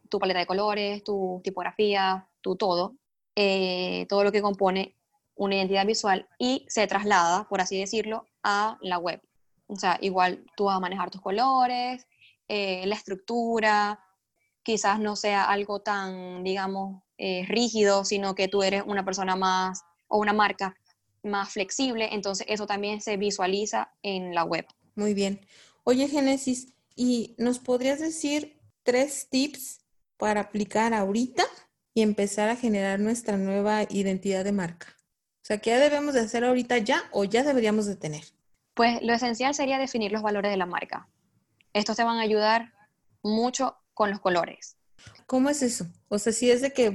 tu 0.09 0.21
paleta 0.21 0.39
de 0.39 0.47
colores, 0.47 1.03
tu 1.03 1.41
tipografía, 1.43 2.29
tu 2.43 2.55
todo, 2.55 2.97
eh, 3.35 4.07
todo 4.09 4.23
lo 4.23 4.31
que 4.31 4.43
compone 4.43 4.95
una 5.35 5.57
identidad 5.57 5.87
visual 5.87 6.29
y 6.39 6.65
se 6.69 6.87
traslada, 6.87 7.49
por 7.49 7.61
así 7.61 7.79
decirlo, 7.79 8.27
a 8.43 8.79
la 8.81 8.99
web. 8.99 9.21
O 9.67 9.77
sea, 9.77 9.99
igual 10.01 10.45
tú 10.57 10.65
vas 10.65 10.77
a 10.77 10.81
manejar 10.81 11.11
tus 11.11 11.21
colores, 11.21 12.07
eh, 12.49 12.87
la 12.87 12.95
estructura, 12.95 14.01
quizás 14.67 14.99
no 14.99 15.15
sea 15.15 15.45
algo 15.45 15.81
tan, 15.81 16.43
digamos, 16.43 17.05
eh, 17.19 17.45
rígido, 17.47 18.05
sino 18.05 18.35
que 18.35 18.49
tú 18.49 18.65
eres 18.65 18.83
una 18.85 19.05
persona 19.05 19.37
más 19.37 19.85
o 20.09 20.19
una 20.19 20.33
marca 20.33 20.75
más 21.23 21.51
flexible, 21.51 22.09
entonces 22.13 22.45
eso 22.51 22.67
también 22.67 23.01
se 23.01 23.17
visualiza 23.17 23.93
en 24.03 24.35
la 24.35 24.43
web. 24.43 24.67
Muy 24.97 25.15
bien. 25.15 25.41
Oye, 25.85 26.09
Génesis, 26.09 26.75
¿y 26.97 27.37
nos 27.39 27.61
podrías 27.61 28.01
decir 28.01 28.61
tres 28.83 29.29
tips 29.31 29.85
para 30.17 30.41
aplicar 30.41 30.93
ahorita 30.95 31.45
y 31.95 32.03
empezar 32.03 32.49
a 32.49 32.57
generar 32.57 32.99
nuestra 32.99 33.37
nueva 33.37 33.85
identidad 33.89 34.43
de 34.43 34.53
marca? 34.53 34.89
O 34.99 35.47
sea, 35.47 35.59
¿qué 35.59 35.77
debemos 35.77 36.13
de 36.15 36.21
hacer 36.21 36.45
ahorita 36.45 36.79
ya 36.79 37.05
o 37.13 37.23
ya 37.23 37.45
deberíamos 37.45 37.87
de 37.87 37.95
tener? 37.95 38.25
Pues 38.75 39.01
lo 39.03 39.15
esencial 39.15 39.55
sería 39.55 39.79
definir 39.79 40.11
los 40.11 40.23
valores 40.23 40.51
de 40.51 40.57
la 40.57 40.67
marca. 40.67 41.09
Estos 41.73 41.97
te 41.97 42.03
van 42.03 42.19
a 42.19 42.23
ayudar 42.23 42.73
mucho 43.23 43.77
con 43.97 44.11
los 44.11 44.21
colores. 44.21 44.77
¿Cómo 45.27 45.49
es 45.49 45.63
eso? 45.63 45.87
O 46.09 46.19
sea, 46.19 46.35
si 46.35 46.51
es 46.51 46.61
de 46.61 46.75
que, 46.75 46.93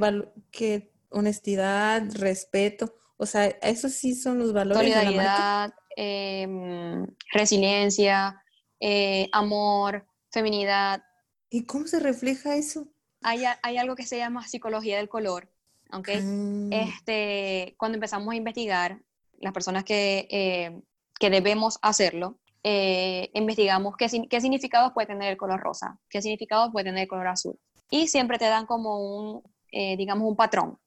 que 0.52 0.94
honestidad, 1.10 2.04
respeto, 2.14 2.94
o 3.18 3.26
sea, 3.26 3.48
esos 3.48 3.94
sí 3.94 4.14
son 4.14 4.38
los 4.38 4.54
valores 4.54 4.96
de 4.96 5.04
la 5.04 5.12
marca. 5.12 5.76
Em, 5.98 7.08
resiliencia, 7.34 8.42
eh, 8.80 9.28
amor, 9.32 10.06
feminidad. 10.30 11.04
¿Y 11.50 11.66
cómo 11.66 11.88
se 11.88 12.00
refleja 12.00 12.56
eso? 12.56 12.88
Hay, 13.24 13.44
hay 13.64 13.78
algo 13.78 13.96
que 13.96 14.06
se 14.06 14.18
llama 14.18 14.48
psicología 14.48 14.98
del 14.98 15.10
color, 15.10 15.52
¿ok? 15.92 16.10
Ah. 16.10 16.68
Este, 16.72 17.76
cuando 17.78 17.96
empezamos 17.96 18.32
a 18.32 18.38
investigar, 18.38 19.02
las 19.40 19.54
personas 19.54 19.84
que, 19.84 20.28
eh, 20.30 20.80
que 21.20 21.32
debemos 21.32 21.80
hacerlo, 21.82 22.40
eh, 22.64 23.30
investigamos 23.34 23.96
qué, 23.98 24.08
qué 24.30 24.42
significados 24.42 24.94
puede 24.94 25.08
tener 25.08 25.32
el 25.32 25.38
color 25.38 25.60
rosa, 25.60 26.00
qué 26.10 26.22
significados 26.22 26.72
puede 26.72 26.86
tener 26.86 27.04
el 27.04 27.08
color 27.08 27.28
azul 27.28 27.60
y 27.92 28.08
siempre 28.08 28.40
te 28.40 28.46
dan 28.46 28.66
como 28.66 29.00
un, 29.20 29.44
eh, 29.72 29.96
digamos, 29.98 30.28
un 30.28 30.36
patrón. 30.36 30.80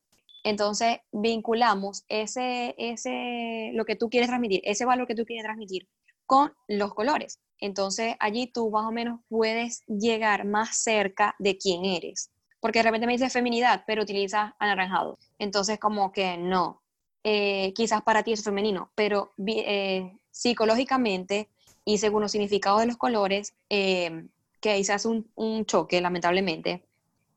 Entonces, 0.43 0.99
vinculamos 1.13 2.05
ese, 2.09 2.75
ese, 2.77 3.71
lo 3.75 3.85
que 3.85 3.95
tú 3.95 4.09
quieres 4.09 4.29
transmitir, 4.29 4.61
ese 4.65 4.85
valor 4.85 5.07
que 5.07 5.15
tú 5.15 5.25
quieres 5.25 5.45
transmitir 5.45 5.87
con 6.27 6.53
los 6.67 6.93
colores. 6.95 7.41
Entonces, 7.59 8.17
allí 8.19 8.51
tú 8.51 8.71
más 8.71 8.87
o 8.87 8.93
menos 8.93 9.21
puedes 9.29 9.85
llegar 9.87 10.45
más 10.45 10.79
cerca 10.79 11.35
de 11.39 11.57
quién 11.57 11.85
eres. 11.85 12.31
Porque 12.61 12.81
de 12.81 12.85
repente 12.85 13.07
me 13.07 13.13
dices 13.13 13.33
feminidad, 13.33 13.85
pero 13.87 14.03
utilizas 14.03 14.53
anaranjado. 14.59 15.19
Entonces, 15.39 15.79
como 15.79 16.11
que 16.11 16.37
no. 16.39 16.83
Eh, 17.23 17.73
quizás 17.75 18.03
para 18.03 18.23
ti 18.23 18.33
es 18.33 18.45
femenino, 18.45 18.91
pero 18.95 19.33
eh, 19.47 20.13
psicológicamente 20.31 21.49
y 21.85 21.99
según 21.99 22.23
los 22.23 22.33
significados 22.33 22.81
de 22.81 22.87
los 22.87 22.97
colores, 22.97 23.55
que 23.69 24.71
ahí 24.71 24.85
se 24.85 24.93
hace 24.93 25.09
un, 25.09 25.31
un 25.35 25.67
choque, 25.67 26.01
lamentablemente, 26.01 26.87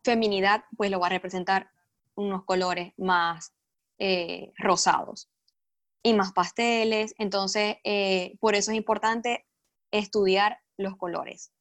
feminidad, 0.04 0.64
pues 0.78 0.90
lo 0.90 1.00
va 1.00 1.08
a 1.08 1.10
representar 1.10 1.70
unos 2.16 2.44
colores 2.46 2.94
más 2.98 3.54
eh, 4.00 4.54
rosados 4.58 5.30
y 6.04 6.14
más 6.14 6.32
pasteles. 6.34 7.14
Entonces, 7.18 7.78
eh, 7.84 8.38
por 8.40 8.56
eso 8.56 8.72
es 8.72 8.78
importante 8.78 9.46
estudiar 9.92 10.60
los 10.78 10.96
colores. 10.98 11.52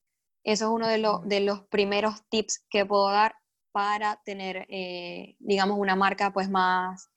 Eso 0.44 0.66
es 0.66 0.70
uno 0.70 0.87
de, 0.87 0.99
los, 0.99 1.27
de 1.27 1.40
los 1.40 1.62
primeros 1.62 2.22
tips 2.29 2.64
que 2.70 2.87
puedo 2.87 3.11
dar 3.11 3.35
para 3.72 4.22
tener, 4.25 4.66
eh, 4.68 5.37
digamos, 5.38 5.79
una 5.79 5.96
marca 5.96 6.33
pues 6.33 6.49
más 6.49 7.11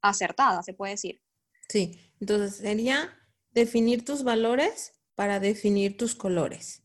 acertada, 0.00 0.62
se 0.62 0.74
puede 0.74 0.92
decir. 0.92 1.22
Sí, 1.68 1.98
entonces 2.20 2.58
sería 2.58 3.10
definir 3.52 4.04
tus 4.04 4.22
valores 4.22 4.92
para 5.14 5.40
definir 5.40 5.96
tus 5.96 6.14
colores. 6.14 6.82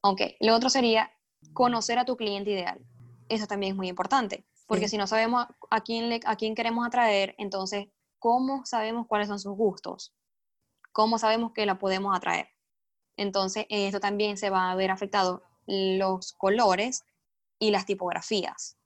Ok, 0.00 0.22
lo 0.40 0.54
otro 0.54 0.70
sería 0.70 1.10
conocer 1.52 1.98
a 1.98 2.04
tu 2.04 2.16
cliente 2.16 2.50
ideal 2.50 2.84
eso 3.34 3.46
también 3.46 3.72
es 3.72 3.76
muy 3.76 3.88
importante, 3.88 4.44
porque 4.66 4.88
si 4.88 4.98
no 4.98 5.06
sabemos 5.06 5.46
a 5.70 5.80
quién, 5.80 6.20
a 6.24 6.36
quién 6.36 6.54
queremos 6.54 6.86
atraer, 6.86 7.34
entonces, 7.38 7.88
¿cómo 8.18 8.64
sabemos 8.66 9.06
cuáles 9.06 9.28
son 9.28 9.40
sus 9.40 9.56
gustos? 9.56 10.14
¿Cómo 10.92 11.18
sabemos 11.18 11.52
que 11.52 11.66
la 11.66 11.78
podemos 11.78 12.14
atraer? 12.14 12.48
Entonces, 13.16 13.66
en 13.68 13.86
esto 13.86 14.00
también 14.00 14.36
se 14.36 14.50
van 14.50 14.70
a 14.70 14.74
ver 14.74 14.90
afectados 14.90 15.40
los 15.66 16.32
colores 16.32 17.04
y 17.58 17.70
las 17.70 17.86
tipografías 17.86 18.76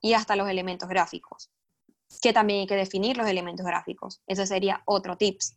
y 0.00 0.14
hasta 0.14 0.36
los 0.36 0.48
elementos 0.48 0.88
gráficos, 0.88 1.50
que 2.22 2.32
también 2.32 2.60
hay 2.60 2.66
que 2.66 2.76
definir 2.76 3.16
los 3.16 3.28
elementos 3.28 3.66
gráficos. 3.66 4.22
Ese 4.26 4.46
sería 4.46 4.82
otro 4.86 5.16
tips, 5.16 5.56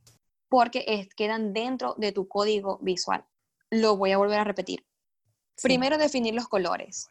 porque 0.49 1.09
quedan 1.15 1.53
dentro 1.53 1.95
de 1.97 2.11
tu 2.11 2.27
código 2.27 2.79
visual. 2.81 3.25
Lo 3.69 3.97
voy 3.97 4.11
a 4.11 4.17
volver 4.17 4.39
a 4.39 4.43
repetir. 4.43 4.85
Primero 5.61 5.97
definir 5.97 6.33
los 6.33 6.47
colores. 6.47 7.09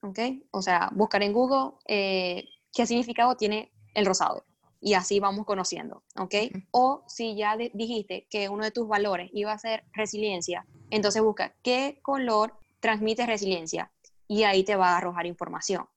¿Ok? 0.00 0.18
O 0.50 0.62
sea, 0.62 0.90
buscar 0.92 1.22
en 1.22 1.32
Google 1.32 1.78
eh, 1.86 2.44
qué 2.72 2.86
significado 2.86 3.36
tiene 3.36 3.72
el 3.94 4.06
rosado. 4.06 4.44
Y 4.80 4.94
así 4.94 5.20
vamos 5.20 5.46
conociendo, 5.46 6.04
¿ok? 6.16 6.34
O 6.70 7.02
si 7.08 7.34
ya 7.34 7.56
dijiste 7.56 8.26
que 8.28 8.48
uno 8.48 8.62
de 8.62 8.70
tus 8.70 8.86
valores 8.86 9.30
iba 9.32 9.52
a 9.52 9.58
ser 9.58 9.84
resiliencia, 9.92 10.66
entonces 10.90 11.22
busca 11.22 11.56
qué 11.62 11.98
color 12.02 12.54
transmite 12.80 13.26
resiliencia 13.26 13.90
y 14.28 14.42
ahí 14.44 14.64
te 14.64 14.76
va 14.76 14.90
a 14.90 14.98
arrojar 14.98 15.26
información. 15.26 15.88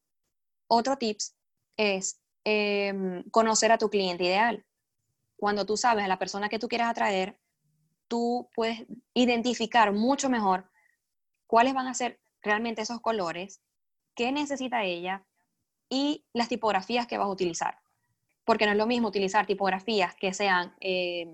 Otro 0.67 0.98
tips 0.98 1.36
es 1.78 2.22
em, 2.45 3.24
conocer 3.32 3.72
a 3.72 3.78
tu 3.78 3.89
cliente 3.89 4.24
ideal. 4.24 4.65
Cuando 5.39 5.65
tú 5.65 5.78
sabes 5.78 6.04
a 6.04 6.08
la 6.08 6.19
persona 6.19 6.49
que 6.49 6.60
tú 6.60 6.67
quieres 6.67 6.88
atraer, 6.88 7.39
tú 8.08 8.49
puedes 8.54 8.86
identificar 9.13 9.93
mucho 9.93 10.30
mejor 10.30 10.69
cuáles 11.47 11.73
van 11.73 11.88
a 11.88 11.93
ser 11.93 12.19
realmente 12.41 12.82
esos 12.82 12.99
colores, 12.99 13.62
qué 14.15 14.32
necesita 14.32 14.84
ella 14.84 15.25
y 15.89 16.25
las 16.34 16.49
tipografías 16.49 17.08
que 17.08 17.17
vas 17.17 17.28
a 17.28 17.32
utilizar. 17.32 17.78
Porque 18.43 18.65
no 18.65 18.71
es 18.71 18.78
lo 18.78 18.88
mismo 18.88 19.08
utilizar 19.08 19.45
tipografías 19.45 20.15
que 20.15 20.34
sean 20.34 20.75
eh, 20.82 21.28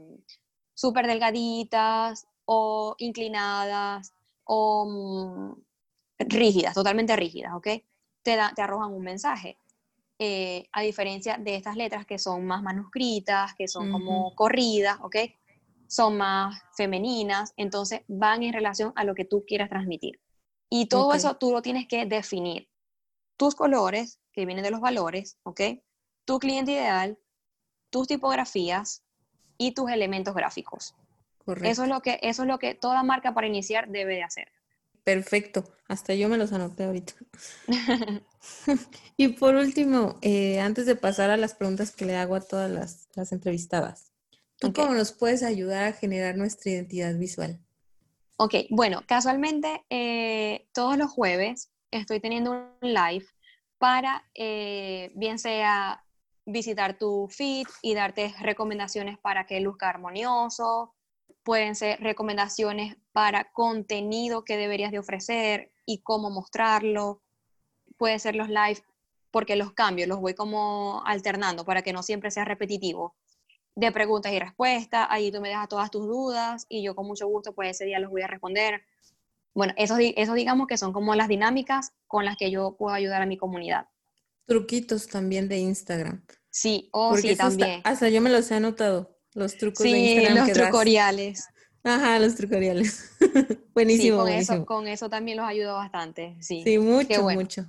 súper 0.74 1.08
delgaditas 1.08 2.28
o 2.46 2.96
inclinadas 3.00 4.14
o 4.44 4.86
mm, 4.86 5.62
rígidas, 6.20 6.76
totalmente 6.76 7.16
rígidas, 7.16 7.54
¿ok? 7.56 7.68
Te, 8.22 8.38
te 8.56 8.62
arrojan 8.62 8.94
un 8.94 9.04
mensaje. 9.04 9.58
Eh, 10.18 10.70
a 10.72 10.82
diferencia 10.82 11.38
de 11.38 11.56
estas 11.56 11.76
letras 11.76 12.06
que 12.06 12.18
son 12.18 12.46
más 12.46 12.64
manuscritas, 12.64 13.54
que 13.54 13.68
son 13.68 13.92
como 13.92 14.34
corridas, 14.34 14.98
¿ok? 15.02 15.18
Son 15.88 16.18
más 16.18 16.62
femeninas, 16.78 17.54
entonces 17.58 18.02
van 18.08 18.42
en 18.44 18.54
relación 18.54 18.94
a 18.96 19.04
lo 19.04 19.14
que 19.14 19.26
tú 19.26 19.44
quieras 19.46 19.70
transmitir. 19.70 20.22
Y 20.70 20.88
todo 20.88 21.14
eso 21.14 21.36
tú 21.36 21.52
lo 21.52 21.62
tienes 21.62 21.88
que 21.88 22.06
definir. 22.06 22.70
Tus 23.36 23.56
colores, 23.56 24.22
que 24.32 24.46
vienen 24.46 24.64
de 24.64 24.72
los 24.72 24.80
valores, 24.80 25.38
¿ok? 25.44 25.62
Tu 26.24 26.40
cliente 26.40 26.72
ideal, 26.72 27.20
tus 27.90 28.08
tipografías 28.08 29.04
y 29.58 29.74
tus 29.74 29.92
elementos 29.92 30.34
gráficos. 30.34 30.96
Correcto. 31.44 31.70
Eso 31.70 31.84
es 31.84 31.90
lo 31.90 32.02
que, 32.02 32.20
eso 32.22 32.44
es 32.44 32.48
lo 32.48 32.58
que 32.58 32.74
toda 32.74 33.04
marca 33.04 33.34
para 33.34 33.48
iniciar 33.48 33.90
debe 33.90 34.16
de 34.16 34.24
hacer. 34.24 34.48
Perfecto, 35.04 35.64
hasta 35.88 36.16
yo 36.16 36.30
me 36.30 36.38
los 36.38 36.54
anoté 36.54 36.86
ahorita. 36.86 37.14
y 39.18 39.30
por 39.30 39.56
último, 39.56 40.18
eh, 40.22 40.60
antes 40.60 40.86
de 40.86 40.96
pasar 40.96 41.30
a 41.30 41.38
las 41.38 41.54
preguntas 41.56 41.92
que 41.92 42.06
le 42.06 42.16
hago 42.16 42.36
a 42.36 42.42
todas 42.42 42.70
las, 42.72 43.32
entrevistadas, 43.32 44.12
¿tú 44.60 44.74
cómo 44.74 44.94
nos 44.94 45.12
puedes 45.12 45.44
ayudar 45.44 45.86
a 45.86 45.94
generar 45.94 46.38
nuestra 46.38 46.72
identidad 46.72 47.16
visual? 47.16 47.60
Ok, 48.38 48.56
bueno, 48.70 49.04
casualmente 49.08 49.86
eh, 49.90 50.68
todos 50.74 50.98
los 50.98 51.12
jueves 51.12 51.72
estoy 51.92 52.20
teniendo 52.20 52.52
un 52.52 52.94
live 52.94 53.26
para, 53.78 54.30
eh, 54.34 55.12
bien 55.16 55.40
sea 55.40 56.04
visitar 56.46 56.98
tu 56.98 57.28
feed 57.30 57.68
y 57.82 57.96
darte 57.96 58.34
recomendaciones 58.40 59.18
para 59.18 59.46
que 59.46 59.60
luzca 59.60 59.90
armonioso, 59.90 60.94
pueden 61.44 61.76
ser 61.76 62.00
recomendaciones 62.02 62.98
para 63.12 63.52
contenido 63.52 64.44
que 64.44 64.58
deberías 64.58 64.92
de 64.92 65.00
ofrecer 65.00 65.72
y 65.86 66.02
cómo 66.02 66.30
mostrarlo. 66.30 67.22
Puede 67.98 68.20
ser 68.20 68.36
los 68.36 68.50
live 68.50 68.82
porque 69.32 69.56
los 69.56 69.74
cambios 69.74 70.08
los 70.08 70.20
voy 70.20 70.34
como 70.34 71.04
alternando 71.06 71.66
para 71.66 71.82
que 71.82 71.92
no 71.92 72.04
siempre 72.04 72.32
sea 72.32 72.46
repetitivo. 72.46 73.16
De 73.76 73.92
preguntas 73.92 74.32
y 74.32 74.40
respuestas, 74.40 75.08
ahí 75.10 75.32
tú 75.32 75.42
me 75.42 75.50
dejas 75.50 75.68
todas 75.68 75.92
tus 75.92 76.08
dudas 76.08 76.66
y 76.70 76.82
yo 76.84 76.96
con 76.96 77.06
mucho 77.06 77.28
gusto 77.28 77.54
pues 77.54 77.72
ese 77.72 77.84
día 77.84 78.00
los 78.00 78.10
voy 78.10 78.22
a 78.22 78.28
responder. 78.28 78.84
Bueno, 79.54 79.74
eso, 79.76 79.98
eso 80.00 80.34
digamos 80.34 80.68
que 80.68 80.78
son 80.78 80.94
como 80.94 81.16
las 81.16 81.28
dinámicas 81.28 81.92
con 82.08 82.24
las 82.24 82.38
que 82.38 82.52
yo 82.52 82.78
puedo 82.78 82.96
ayudar 82.96 83.22
a 83.22 83.26
mi 83.26 83.38
comunidad. 83.38 83.88
Truquitos 84.46 85.08
también 85.08 85.50
de 85.50 85.58
Instagram. 85.58 86.24
Sí, 86.50 86.88
o 86.94 87.10
oh, 87.10 87.18
sí, 87.18 87.36
también. 87.36 87.82
hasta 87.84 88.08
yo 88.08 88.22
me 88.22 88.30
los 88.30 88.50
he 88.52 88.56
anotado. 88.56 89.18
Los 89.34 89.58
trucos 89.58 89.84
de 89.84 89.90
Instagram. 89.90 90.48
los 90.48 90.58
trucoriales. 90.58 91.46
Ajá, 91.84 92.20
los 92.20 92.36
trucoriales. 92.36 93.12
buenísimo. 93.74 94.20
con, 94.20 94.26
buenísimo. 94.28 94.56
Eso, 94.56 94.66
con 94.66 94.88
eso 94.88 95.10
también 95.10 95.38
los 95.38 95.46
ayudó 95.46 95.74
bastante. 95.74 96.38
Sí, 96.40 96.64
sí 96.64 96.80
mucho, 96.80 97.22
mucho. 97.24 97.66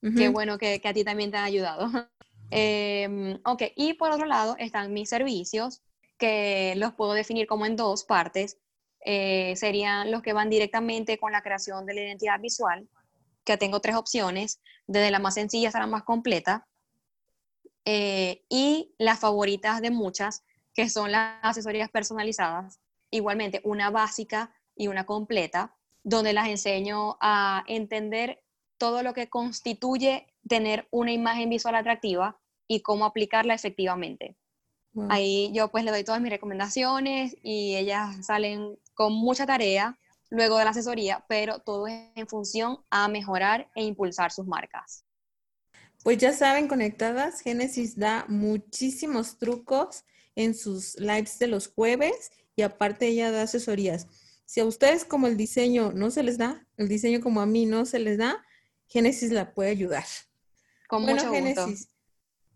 Qué 0.00 0.28
bueno 0.28 0.58
que, 0.58 0.80
a 0.84 0.92
ti 0.92 1.04
también 1.04 1.30
te 1.30 1.36
han 1.36 1.44
ayudado. 1.44 1.88
Em, 2.48 3.40
ok, 3.44 3.62
y 3.74 3.94
por 3.94 4.12
otro 4.12 4.24
lado 4.24 4.54
están 4.60 4.92
mis 4.92 5.08
servicios, 5.08 5.82
que 6.16 6.74
los 6.76 6.92
puedo 6.92 7.12
definir 7.12 7.48
como 7.48 7.66
en 7.66 7.74
dos 7.74 8.04
partes. 8.04 8.58
Eh, 9.04 9.56
serían 9.56 10.12
los 10.12 10.22
que 10.22 10.32
van 10.32 10.48
directamente 10.48 11.18
con 11.18 11.32
la 11.32 11.42
creación 11.42 11.86
de 11.86 11.94
la 11.94 12.02
identidad 12.02 12.38
visual, 12.40 12.88
que 13.44 13.56
tengo 13.56 13.80
tres 13.80 13.96
opciones, 13.96 14.60
desde 14.86 15.10
la 15.10 15.18
más 15.18 15.34
sencilla 15.34 15.68
hasta 15.68 15.80
la 15.80 15.88
más 15.88 16.04
completa. 16.04 16.68
Eh, 17.84 18.44
y 18.48 18.94
las 18.98 19.18
favoritas 19.18 19.80
de 19.80 19.90
muchas, 19.90 20.44
que 20.74 20.88
son 20.88 21.12
las 21.12 21.38
asesorías 21.42 21.90
personalizadas, 21.90 22.80
igualmente 23.10 23.60
una 23.64 23.90
básica 23.90 24.54
y 24.76 24.88
una 24.88 25.06
completa, 25.06 25.74
donde 26.02 26.32
las 26.32 26.48
enseño 26.48 27.16
a 27.20 27.64
entender 27.66 28.42
todo 28.78 29.02
lo 29.02 29.14
que 29.14 29.28
constituye 29.28 30.26
tener 30.48 30.86
una 30.90 31.12
imagen 31.12 31.48
visual 31.48 31.74
atractiva 31.74 32.38
y 32.68 32.80
cómo 32.80 33.04
aplicarla 33.04 33.54
efectivamente. 33.54 34.36
Ahí 35.10 35.50
yo 35.52 35.68
pues 35.68 35.84
le 35.84 35.90
doy 35.90 36.04
todas 36.04 36.22
mis 36.22 36.30
recomendaciones 36.30 37.36
y 37.42 37.76
ellas 37.76 38.24
salen 38.24 38.78
con 38.94 39.12
mucha 39.12 39.44
tarea 39.44 39.98
luego 40.30 40.56
de 40.56 40.64
la 40.64 40.70
asesoría, 40.70 41.24
pero 41.28 41.58
todo 41.58 41.86
es 41.86 42.08
en 42.14 42.26
función 42.26 42.78
a 42.90 43.06
mejorar 43.08 43.70
e 43.74 43.84
impulsar 43.84 44.32
sus 44.32 44.46
marcas. 44.46 45.04
Pues 46.02 46.18
ya 46.18 46.32
saben, 46.32 46.68
conectadas, 46.68 47.40
Génesis 47.40 47.98
da 47.98 48.24
muchísimos 48.28 49.38
trucos 49.38 50.04
en 50.34 50.54
sus 50.54 50.98
lives 50.98 51.38
de 51.38 51.48
los 51.48 51.68
jueves 51.68 52.30
y 52.54 52.62
aparte 52.62 53.08
ella 53.08 53.30
da 53.30 53.42
asesorías. 53.42 54.06
Si 54.44 54.60
a 54.60 54.64
ustedes 54.64 55.04
como 55.04 55.26
el 55.26 55.36
diseño 55.36 55.92
no 55.92 56.10
se 56.10 56.22
les 56.22 56.38
da, 56.38 56.66
el 56.76 56.88
diseño 56.88 57.20
como 57.20 57.40
a 57.40 57.46
mí 57.46 57.66
no 57.66 57.84
se 57.84 57.98
les 57.98 58.18
da, 58.18 58.44
Génesis 58.88 59.32
la 59.32 59.52
puede 59.54 59.70
ayudar. 59.70 60.04
Con 60.88 61.02
bueno, 61.04 61.30
Génesis, 61.32 61.88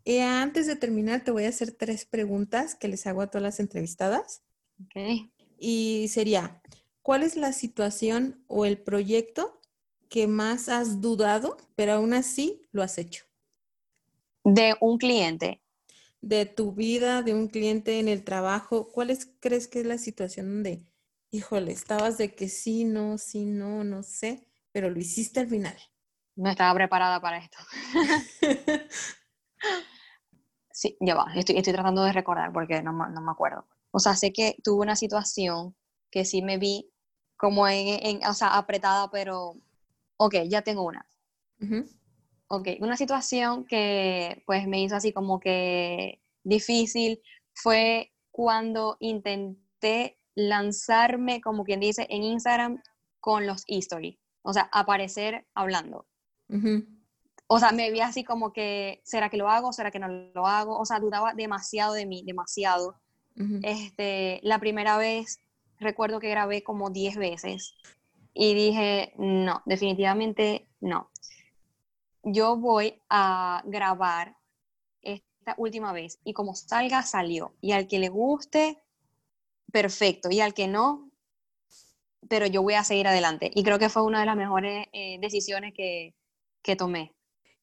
eh, 0.05 0.23
antes 0.23 0.67
de 0.67 0.77
terminar 0.77 1.25
te 1.25 1.31
voy 1.31 1.45
a 1.45 1.49
hacer 1.49 1.73
tres 1.73 2.05
preguntas 2.05 2.75
que 2.75 2.89
les 2.89 3.07
hago 3.07 3.23
a 3.23 3.27
todas 3.29 3.43
las 3.43 3.61
entrevistadas. 3.61 4.43
Ok. 4.85 5.31
Y 5.59 6.09
sería, 6.09 6.63
¿cuál 7.03 7.23
es 7.23 7.37
la 7.37 7.53
situación 7.53 8.45
o 8.47 8.65
el 8.65 8.79
proyecto 8.79 9.61
que 10.09 10.27
más 10.27 10.69
has 10.69 11.01
dudado, 11.01 11.57
pero 11.77 11.95
aún 11.95 12.15
así 12.15 12.63
lo 12.73 12.83
has 12.83 12.99
hecho? 12.99 13.25
De 14.45 14.75
un 14.81 14.97
cliente 14.99 15.61
de 16.21 16.47
tu 16.47 16.73
vida, 16.73 17.23
de 17.23 17.35
un 17.35 17.49
cliente 17.49 17.99
en 17.99 18.09
el 18.09 18.25
trabajo, 18.25 18.91
¿cuál 18.93 19.17
crees 19.41 19.69
que 19.69 19.81
es 19.81 19.87
la 19.87 19.99
situación 19.99 20.49
donde, 20.49 20.85
híjole, 21.31 21.73
estabas 21.73 22.19
de 22.19 22.35
que 22.35 22.49
sí, 22.49 22.85
no, 22.85 23.19
sí, 23.19 23.45
no, 23.45 23.85
no 23.85 24.03
sé, 24.03 24.47
pero 24.73 24.91
lo 24.91 24.99
hiciste 24.99 25.41
al 25.41 25.49
final? 25.49 25.77
No 26.41 26.49
estaba 26.49 26.73
preparada 26.73 27.21
para 27.21 27.37
esto. 27.37 27.59
sí, 30.73 30.97
ya 30.99 31.15
va, 31.15 31.27
estoy, 31.35 31.59
estoy, 31.59 31.75
tratando 31.75 32.03
de 32.03 32.15
recordar 32.15 32.51
porque 32.51 32.83
no, 32.83 32.93
no, 32.93 33.21
me 33.21 33.31
acuerdo. 33.31 33.67
O 33.91 33.99
sea, 33.99 34.17
sé 34.17 34.33
que 34.33 34.57
tuve 34.65 34.81
una 34.81 34.97
situación 34.97 35.77
que 36.11 36.25
sí 36.25 36.41
me 36.41 36.57
vi 36.57 36.91
como 37.37 37.69
en, 37.69 38.25
o 38.27 38.33
sea, 38.33 38.57
apretada, 38.57 39.11
pero, 39.11 39.57
ok, 40.17 40.37
ya 40.49 40.63
tengo 40.63 40.83
una. 40.83 41.07
Ok, 42.49 42.69
una 42.81 42.97
situación 42.97 43.67
que 43.67 44.43
pues 44.47 44.67
me 44.67 44.81
hizo 44.81 44.97
así 44.97 45.13
como 45.13 45.41
que 45.41 46.23
difícil 46.43 47.21
fue 47.53 48.15
cuando 48.31 48.97
intenté 48.99 50.19
lanzarme, 50.35 51.43
como 51.43 51.65
quien 51.65 51.81
dice, 51.81 52.07
en 52.09 52.23
Instagram 52.23 52.83
con 53.21 53.47
los 53.47 53.63
history, 53.67 54.19
o 54.41 54.55
sea, 54.55 54.71
aparecer 54.73 55.47
hablando. 55.55 56.07
O 57.47 57.59
sea, 57.59 57.73
me 57.73 57.91
vi 57.91 58.01
así 58.01 58.25
como 58.25 58.53
que, 58.53 59.01
¿será 59.05 59.29
que 59.29 59.37
lo 59.37 59.49
hago? 59.49 59.73
¿Será 59.73 59.91
que 59.91 59.99
no 59.99 60.09
lo 60.09 60.47
hago? 60.47 60.79
O 60.79 60.85
sea, 60.85 61.01
dudaba 61.01 61.35
demasiado 61.35 61.95
de 61.95 62.07
mí, 62.07 62.23
demasiado. 62.25 63.01
este, 63.63 64.41
la 64.43 64.59
primera 64.59 64.99
vez 64.99 65.41
recuerdo 65.79 66.21
que 66.21 66.29
grabé 66.29 66.63
como 66.63 66.91
10 66.91 67.17
veces 67.17 67.75
y 68.35 68.55
dije, 68.55 69.15
no, 69.17 69.63
definitivamente 69.65 70.69
no 70.81 71.11
yo 72.23 72.57
voy 72.57 73.01
a 73.09 73.63
grabar 73.67 74.37
esta 75.03 75.55
última 75.57 75.93
vez 75.93 76.19
y 76.25 76.33
como 76.33 76.55
salga, 76.55 77.03
salió. 77.03 77.55
Y 77.61 77.73
al 77.73 77.89
que 77.89 77.99
le 77.99 78.09
guste, 78.09 78.83
perfecto. 79.73 80.31
Y 80.31 80.41
al 80.41 80.55
que 80.55 80.69
no, 80.69 81.11
pero 82.29 82.47
yo 82.47 82.63
voy 82.63 82.75
a 82.75 82.85
seguir 82.85 83.09
adelante. 83.09 83.51
Y 83.55 83.63
creo 83.63 83.79
que 83.79 83.89
fue 83.89 84.03
una 84.03 84.21
de 84.21 84.27
las 84.27 84.37
mejores 84.37 84.87
eh, 84.93 85.19
decisiones 85.21 85.73
que, 85.75 86.15
que, 86.63 86.77
tomé. 86.77 87.15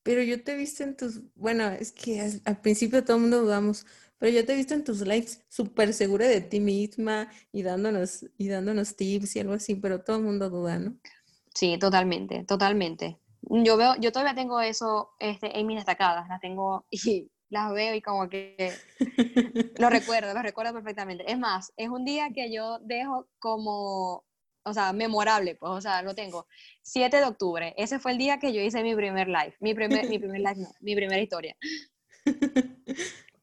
Pero 0.03 0.21
yo 0.21 0.43
te 0.43 0.53
he 0.53 0.55
visto 0.55 0.83
en 0.83 0.95
tus, 0.95 1.21
bueno, 1.35 1.67
es 1.67 1.91
que 1.91 2.39
al 2.45 2.61
principio 2.61 3.03
todo 3.03 3.17
el 3.17 3.23
mundo 3.23 3.41
dudamos, 3.41 3.85
pero 4.17 4.31
yo 4.31 4.45
te 4.45 4.53
he 4.53 4.55
visto 4.55 4.73
en 4.73 4.83
tus 4.83 5.01
lives 5.01 5.43
súper 5.49 5.93
segura 5.93 6.27
de 6.27 6.41
ti 6.41 6.59
misma 6.59 7.29
y 7.51 7.63
dándonos, 7.63 8.25
y 8.37 8.47
dándonos 8.47 8.95
tips 8.95 9.35
y 9.35 9.39
algo 9.39 9.53
así, 9.53 9.75
pero 9.75 10.01
todo 10.01 10.17
el 10.17 10.23
mundo 10.23 10.49
duda, 10.49 10.79
¿no? 10.79 10.97
Sí, 11.53 11.77
totalmente, 11.77 12.43
totalmente 12.45 13.19
yo 13.49 13.77
veo, 13.77 13.95
yo 13.99 14.11
todavía 14.11 14.35
tengo 14.35 14.59
eso 14.61 15.11
este, 15.19 15.57
en 15.57 15.67
mis 15.67 15.77
destacadas, 15.77 16.27
las 16.27 16.41
tengo 16.41 16.85
y 16.91 17.29
las 17.49 17.71
veo 17.71 17.95
y 17.95 18.01
como 18.01 18.27
que 18.29 18.73
lo 19.77 19.89
recuerdo, 19.89 20.33
lo 20.33 20.41
recuerdo 20.41 20.73
perfectamente. 20.73 21.31
Es 21.31 21.39
más, 21.39 21.71
es 21.77 21.89
un 21.89 22.03
día 22.03 22.29
que 22.33 22.51
yo 22.51 22.79
dejo 22.79 23.27
como, 23.39 24.25
o 24.67 24.73
sea, 24.73 24.93
memorable, 24.93 25.55
pues, 25.55 25.71
o 25.71 25.81
sea, 25.81 26.01
lo 26.01 26.13
tengo. 26.13 26.47
7 26.83 27.17
de 27.17 27.23
octubre, 27.23 27.73
ese 27.77 27.99
fue 27.99 28.11
el 28.11 28.17
día 28.17 28.39
que 28.39 28.53
yo 28.53 28.61
hice 28.61 28.83
mi 28.83 28.95
primer 28.95 29.27
live, 29.27 29.55
mi 29.59 29.73
primer, 29.73 30.09
mi 30.09 30.19
primer 30.19 30.41
live, 30.41 30.55
no, 30.57 30.69
mi 30.81 30.95
primera 30.95 31.21
historia. 31.21 31.55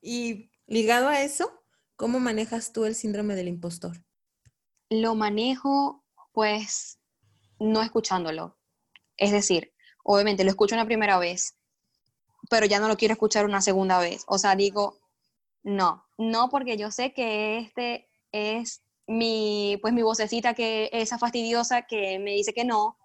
y 0.02 0.50
ligado 0.66 1.08
a 1.08 1.22
eso, 1.22 1.62
¿cómo 1.96 2.20
manejas 2.20 2.72
tú 2.72 2.84
el 2.84 2.94
síndrome 2.94 3.34
del 3.34 3.48
impostor? 3.48 3.96
Lo 4.90 5.14
manejo, 5.14 6.04
pues, 6.32 6.98
no 7.58 7.82
escuchándolo. 7.82 8.58
Es 9.16 9.32
decir, 9.32 9.72
obviamente 10.04 10.44
lo 10.44 10.50
escucho 10.50 10.74
una 10.74 10.86
primera 10.86 11.18
vez, 11.18 11.56
pero 12.50 12.66
ya 12.66 12.78
no 12.78 12.88
lo 12.88 12.96
quiero 12.96 13.12
escuchar 13.12 13.46
una 13.46 13.62
segunda 13.62 13.98
vez. 13.98 14.24
O 14.28 14.38
sea, 14.38 14.54
digo, 14.54 14.98
no, 15.62 16.04
no 16.18 16.50
porque 16.50 16.76
yo 16.76 16.90
sé 16.90 17.14
que 17.14 17.58
este 17.58 18.08
es 18.32 18.83
mi, 19.06 19.78
pues 19.82 19.92
mi 19.92 20.02
vocecita 20.02 20.54
que 20.54 20.90
esa 20.92 21.18
fastidiosa 21.18 21.82
que 21.82 22.18
me 22.18 22.32
dice 22.32 22.54
que 22.54 22.64
no 22.64 22.96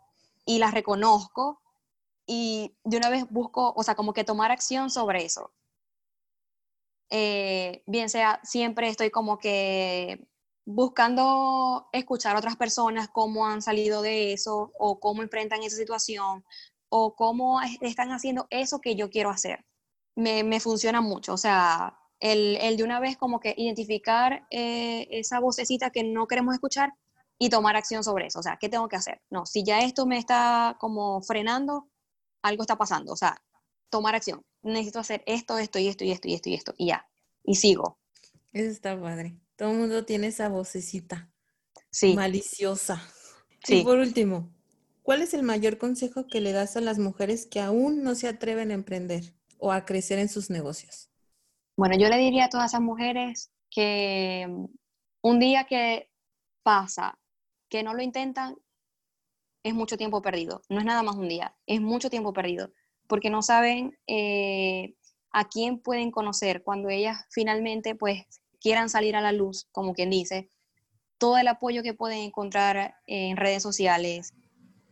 y 0.45 0.59
la 0.59 0.71
reconozco 0.71 1.62
y 2.25 2.75
de 2.83 2.97
una 2.97 3.09
vez 3.09 3.25
busco, 3.29 3.73
o 3.75 3.83
sea, 3.83 3.95
como 3.95 4.13
que 4.13 4.23
tomar 4.23 4.51
acción 4.51 4.89
sobre 4.89 5.25
eso. 5.25 5.51
Eh, 7.09 7.83
bien 7.88 8.09
sea, 8.09 8.39
siempre 8.43 8.88
estoy 8.88 9.09
como 9.09 9.39
que 9.39 10.27
buscando 10.65 11.89
escuchar 11.91 12.35
a 12.35 12.39
otras 12.39 12.55
personas 12.55 13.09
cómo 13.09 13.47
han 13.47 13.63
salido 13.63 14.03
de 14.03 14.33
eso 14.33 14.71
o 14.77 14.99
cómo 14.99 15.23
enfrentan 15.23 15.63
esa 15.63 15.77
situación 15.77 16.45
o 16.89 17.15
cómo 17.15 17.59
están 17.81 18.12
haciendo 18.12 18.47
eso 18.51 18.79
que 18.79 18.95
yo 18.95 19.09
quiero 19.09 19.31
hacer. 19.31 19.65
Me, 20.15 20.43
me 20.43 20.59
funciona 20.59 21.01
mucho, 21.01 21.33
o 21.33 21.38
sea, 21.38 21.98
el, 22.19 22.58
el, 22.58 22.77
de 22.77 22.84
una 22.84 22.99
vez 22.99 23.17
como 23.17 23.39
que 23.39 23.53
identificar 23.58 24.45
eh, 24.49 25.08
esa 25.12 25.39
vocecita 25.39 25.89
que 25.89 26.03
no 26.03 26.27
queremos 26.27 26.53
escuchar 26.53 26.93
y 27.38 27.49
tomar 27.49 27.75
acción 27.75 28.03
sobre 28.03 28.27
eso, 28.27 28.39
o 28.39 28.43
sea, 28.43 28.58
¿qué 28.60 28.67
tengo 28.67 28.89
que 28.89 28.97
hacer? 28.97 29.21
No, 29.29 29.45
si 29.45 29.63
ya 29.63 29.79
esto 29.79 30.05
me 30.05 30.17
está 30.17 30.75
como 30.79 31.21
frenando, 31.21 31.88
algo 32.41 32.63
está 32.63 32.77
pasando, 32.77 33.13
o 33.13 33.15
sea, 33.15 33.41
tomar 33.89 34.15
acción. 34.15 34.43
Necesito 34.62 34.99
hacer 34.99 35.23
esto, 35.25 35.58
esto 35.58 35.79
y 35.79 35.88
esto 35.88 36.03
y 36.03 36.12
esto 36.12 36.27
y 36.27 36.34
esto 36.34 36.49
y 36.49 36.53
esto 36.55 36.73
y 36.77 36.88
ya, 36.88 37.08
y 37.43 37.55
sigo. 37.55 37.97
Eso 38.51 38.69
está 38.69 38.99
padre. 38.99 39.38
Todo 39.55 39.71
el 39.71 39.77
mundo 39.77 40.05
tiene 40.05 40.27
esa 40.27 40.49
vocecita. 40.49 41.29
Sí. 41.91 42.13
Maliciosa. 42.13 43.01
Sí. 43.63 43.79
Y 43.79 43.84
por 43.84 43.99
último, 43.99 44.49
¿cuál 45.03 45.21
es 45.21 45.34
el 45.34 45.43
mayor 45.43 45.77
consejo 45.77 46.27
que 46.27 46.41
le 46.41 46.51
das 46.51 46.75
a 46.75 46.82
las 46.82 46.99
mujeres 46.99 47.45
que 47.45 47.60
aún 47.60 48.03
no 48.03 48.15
se 48.15 48.27
atreven 48.27 48.71
a 48.71 48.73
emprender 48.73 49.34
o 49.58 49.71
a 49.71 49.86
crecer 49.86 50.19
en 50.19 50.29
sus 50.29 50.49
negocios? 50.49 51.08
Bueno, 51.79 51.95
yo 51.97 52.09
le 52.09 52.17
diría 52.17 52.43
a 52.43 52.49
todas 52.49 52.71
esas 52.71 52.81
mujeres 52.81 53.53
que 53.71 54.45
mm, 54.49 54.65
un 55.21 55.39
día 55.39 55.63
que 55.63 56.09
pasa, 56.61 57.17
que 57.69 57.83
no 57.83 57.93
lo 57.93 58.01
intentan, 58.01 58.57
es 59.63 59.73
mucho 59.73 59.95
tiempo 59.95 60.21
perdido. 60.21 60.61
No 60.67 60.79
es 60.79 60.85
nada 60.85 61.03
más 61.03 61.15
un 61.15 61.29
día, 61.29 61.55
es 61.65 61.79
mucho 61.79 62.09
tiempo 62.09 62.33
perdido, 62.33 62.73
porque 63.07 63.29
no 63.29 63.41
saben 63.41 63.97
eh, 64.07 64.95
a 65.31 65.47
quién 65.47 65.79
pueden 65.79 66.11
conocer 66.11 66.63
cuando 66.63 66.89
ellas 66.89 67.25
finalmente 67.29 67.95
pues 67.95 68.25
quieran 68.59 68.89
salir 68.89 69.15
a 69.15 69.21
la 69.21 69.31
luz, 69.31 69.69
como 69.71 69.93
quien 69.93 70.09
dice, 70.09 70.49
todo 71.17 71.37
el 71.37 71.47
apoyo 71.47 71.81
que 71.81 71.93
pueden 71.93 72.19
encontrar 72.19 72.95
en 73.05 73.37
redes 73.37 73.63
sociales, 73.63 74.33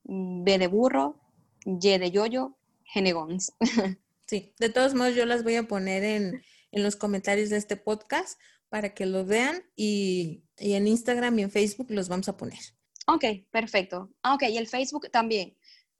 B 0.03 0.57
de 0.57 0.67
burro, 0.67 1.21
y 1.65 1.97
de 1.97 2.11
Yoyo, 2.11 2.57
Genegons. 2.83 3.53
Sí, 4.27 4.53
de 4.59 4.69
todos 4.69 4.93
modos 4.93 5.13
yo 5.13 5.25
las 5.25 5.43
voy 5.43 5.57
a 5.57 5.67
poner 5.67 6.05
en, 6.05 6.41
los 6.71 6.95
comentarios 6.95 7.49
de 7.49 7.57
este 7.57 7.75
podcast 7.75 8.39
para 8.71 8.93
que 8.93 9.05
lo 9.05 9.25
vean 9.25 9.61
y, 9.75 10.45
en 10.55 10.87
Instagram 10.87 11.37
y 11.37 11.41
en 11.41 11.51
Facebook 11.51 11.87
los 11.89 12.07
vamos 12.07 12.29
a 12.29 12.37
poner. 12.37 12.59
Ok, 13.05 13.25
perfecto. 13.51 14.09
Ah, 14.23 14.33
ok, 14.35 14.43
y 14.43 14.57
el 14.57 14.67
Facebook 14.67 15.11
también. 15.11 15.57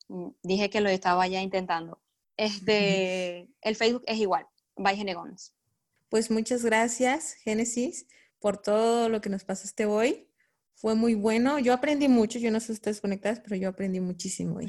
Mm, 0.07 0.29
dije 0.41 0.69
que 0.69 0.79
lo 0.79 0.87
estaba 0.87 1.27
ya 1.27 1.41
intentando. 1.41 2.01
Este, 2.37 3.49
el 3.61 3.75
Facebook 3.75 4.03
es 4.07 4.19
igual, 4.19 4.47
by 4.77 4.95
Genegons. 4.95 5.53
Pues 6.07 6.31
muchas 6.31 6.63
gracias, 6.63 7.33
Génesis, 7.33 8.07
por 8.39 8.61
todo 8.61 9.09
lo 9.09 9.19
que 9.19 9.29
nos 9.29 9.43
pasaste 9.43 9.85
hoy. 9.85 10.29
Fue 10.73 10.95
muy 10.95 11.13
bueno. 11.13 11.59
Yo 11.59 11.73
aprendí 11.73 12.07
mucho. 12.07 12.39
Yo 12.39 12.51
no 12.51 12.61
sé 12.61 12.67
si 12.67 12.71
ustedes 12.73 13.01
conectadas, 13.01 13.41
pero 13.41 13.57
yo 13.57 13.67
aprendí 13.67 13.99
muchísimo 13.99 14.55
hoy. 14.55 14.67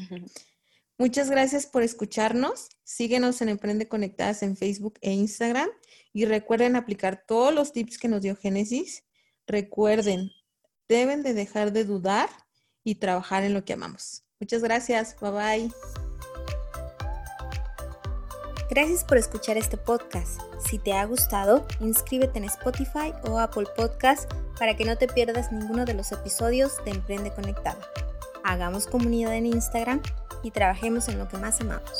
Muchas 0.99 1.31
gracias 1.31 1.67
por 1.67 1.85
escucharnos. 1.85 2.69
Síguenos 2.83 3.41
en 3.43 3.49
Emprende 3.49 3.87
Conectadas 3.87 4.43
en 4.43 4.57
Facebook 4.57 4.99
e 5.03 5.13
Instagram 5.13 5.71
y 6.13 6.25
recuerden 6.25 6.77
aplicar 6.77 7.25
todos 7.27 7.55
los 7.55 7.73
tips 7.73 7.99
que 7.99 8.09
nos 8.09 8.23
dio 8.23 8.37
Génesis. 8.37 9.05
Recuerden, 9.47 10.31
deben 10.89 11.23
de 11.23 11.35
dejar 11.35 11.73
de 11.73 11.85
dudar 11.85 12.29
y 12.85 12.97
trabajar 12.97 13.45
en 13.45 13.55
lo 13.55 13.65
que 13.65 13.73
amamos. 13.73 14.25
Muchas 14.41 14.63
gracias. 14.63 15.17
Bye 15.21 15.31
bye. 15.31 15.73
Gracias 18.71 19.05
por 19.05 19.19
escuchar 19.19 19.59
este 19.59 19.77
podcast. 19.77 20.41
Si 20.67 20.79
te 20.79 20.95
ha 20.95 21.05
gustado, 21.05 21.67
inscríbete 21.81 22.39
en 22.39 22.45
Spotify 22.45 23.13
o 23.25 23.39
Apple 23.39 23.67
Podcast 23.77 24.33
para 24.59 24.77
que 24.77 24.87
no 24.87 24.97
te 24.97 25.09
pierdas 25.09 25.53
ninguno 25.53 25.85
de 25.85 25.93
los 25.93 26.11
episodios 26.11 26.83
de 26.85 26.93
Emprende 26.93 27.33
Conectada. 27.35 27.87
Hagamos 28.45 28.87
comunidad 28.87 29.35
en 29.37 29.47
Instagram 29.47 30.01
y 30.43 30.51
trabajemos 30.53 31.09
en 31.09 31.19
lo 31.19 31.29
que 31.29 31.37
más 31.37 31.61
amamos. 31.61 31.99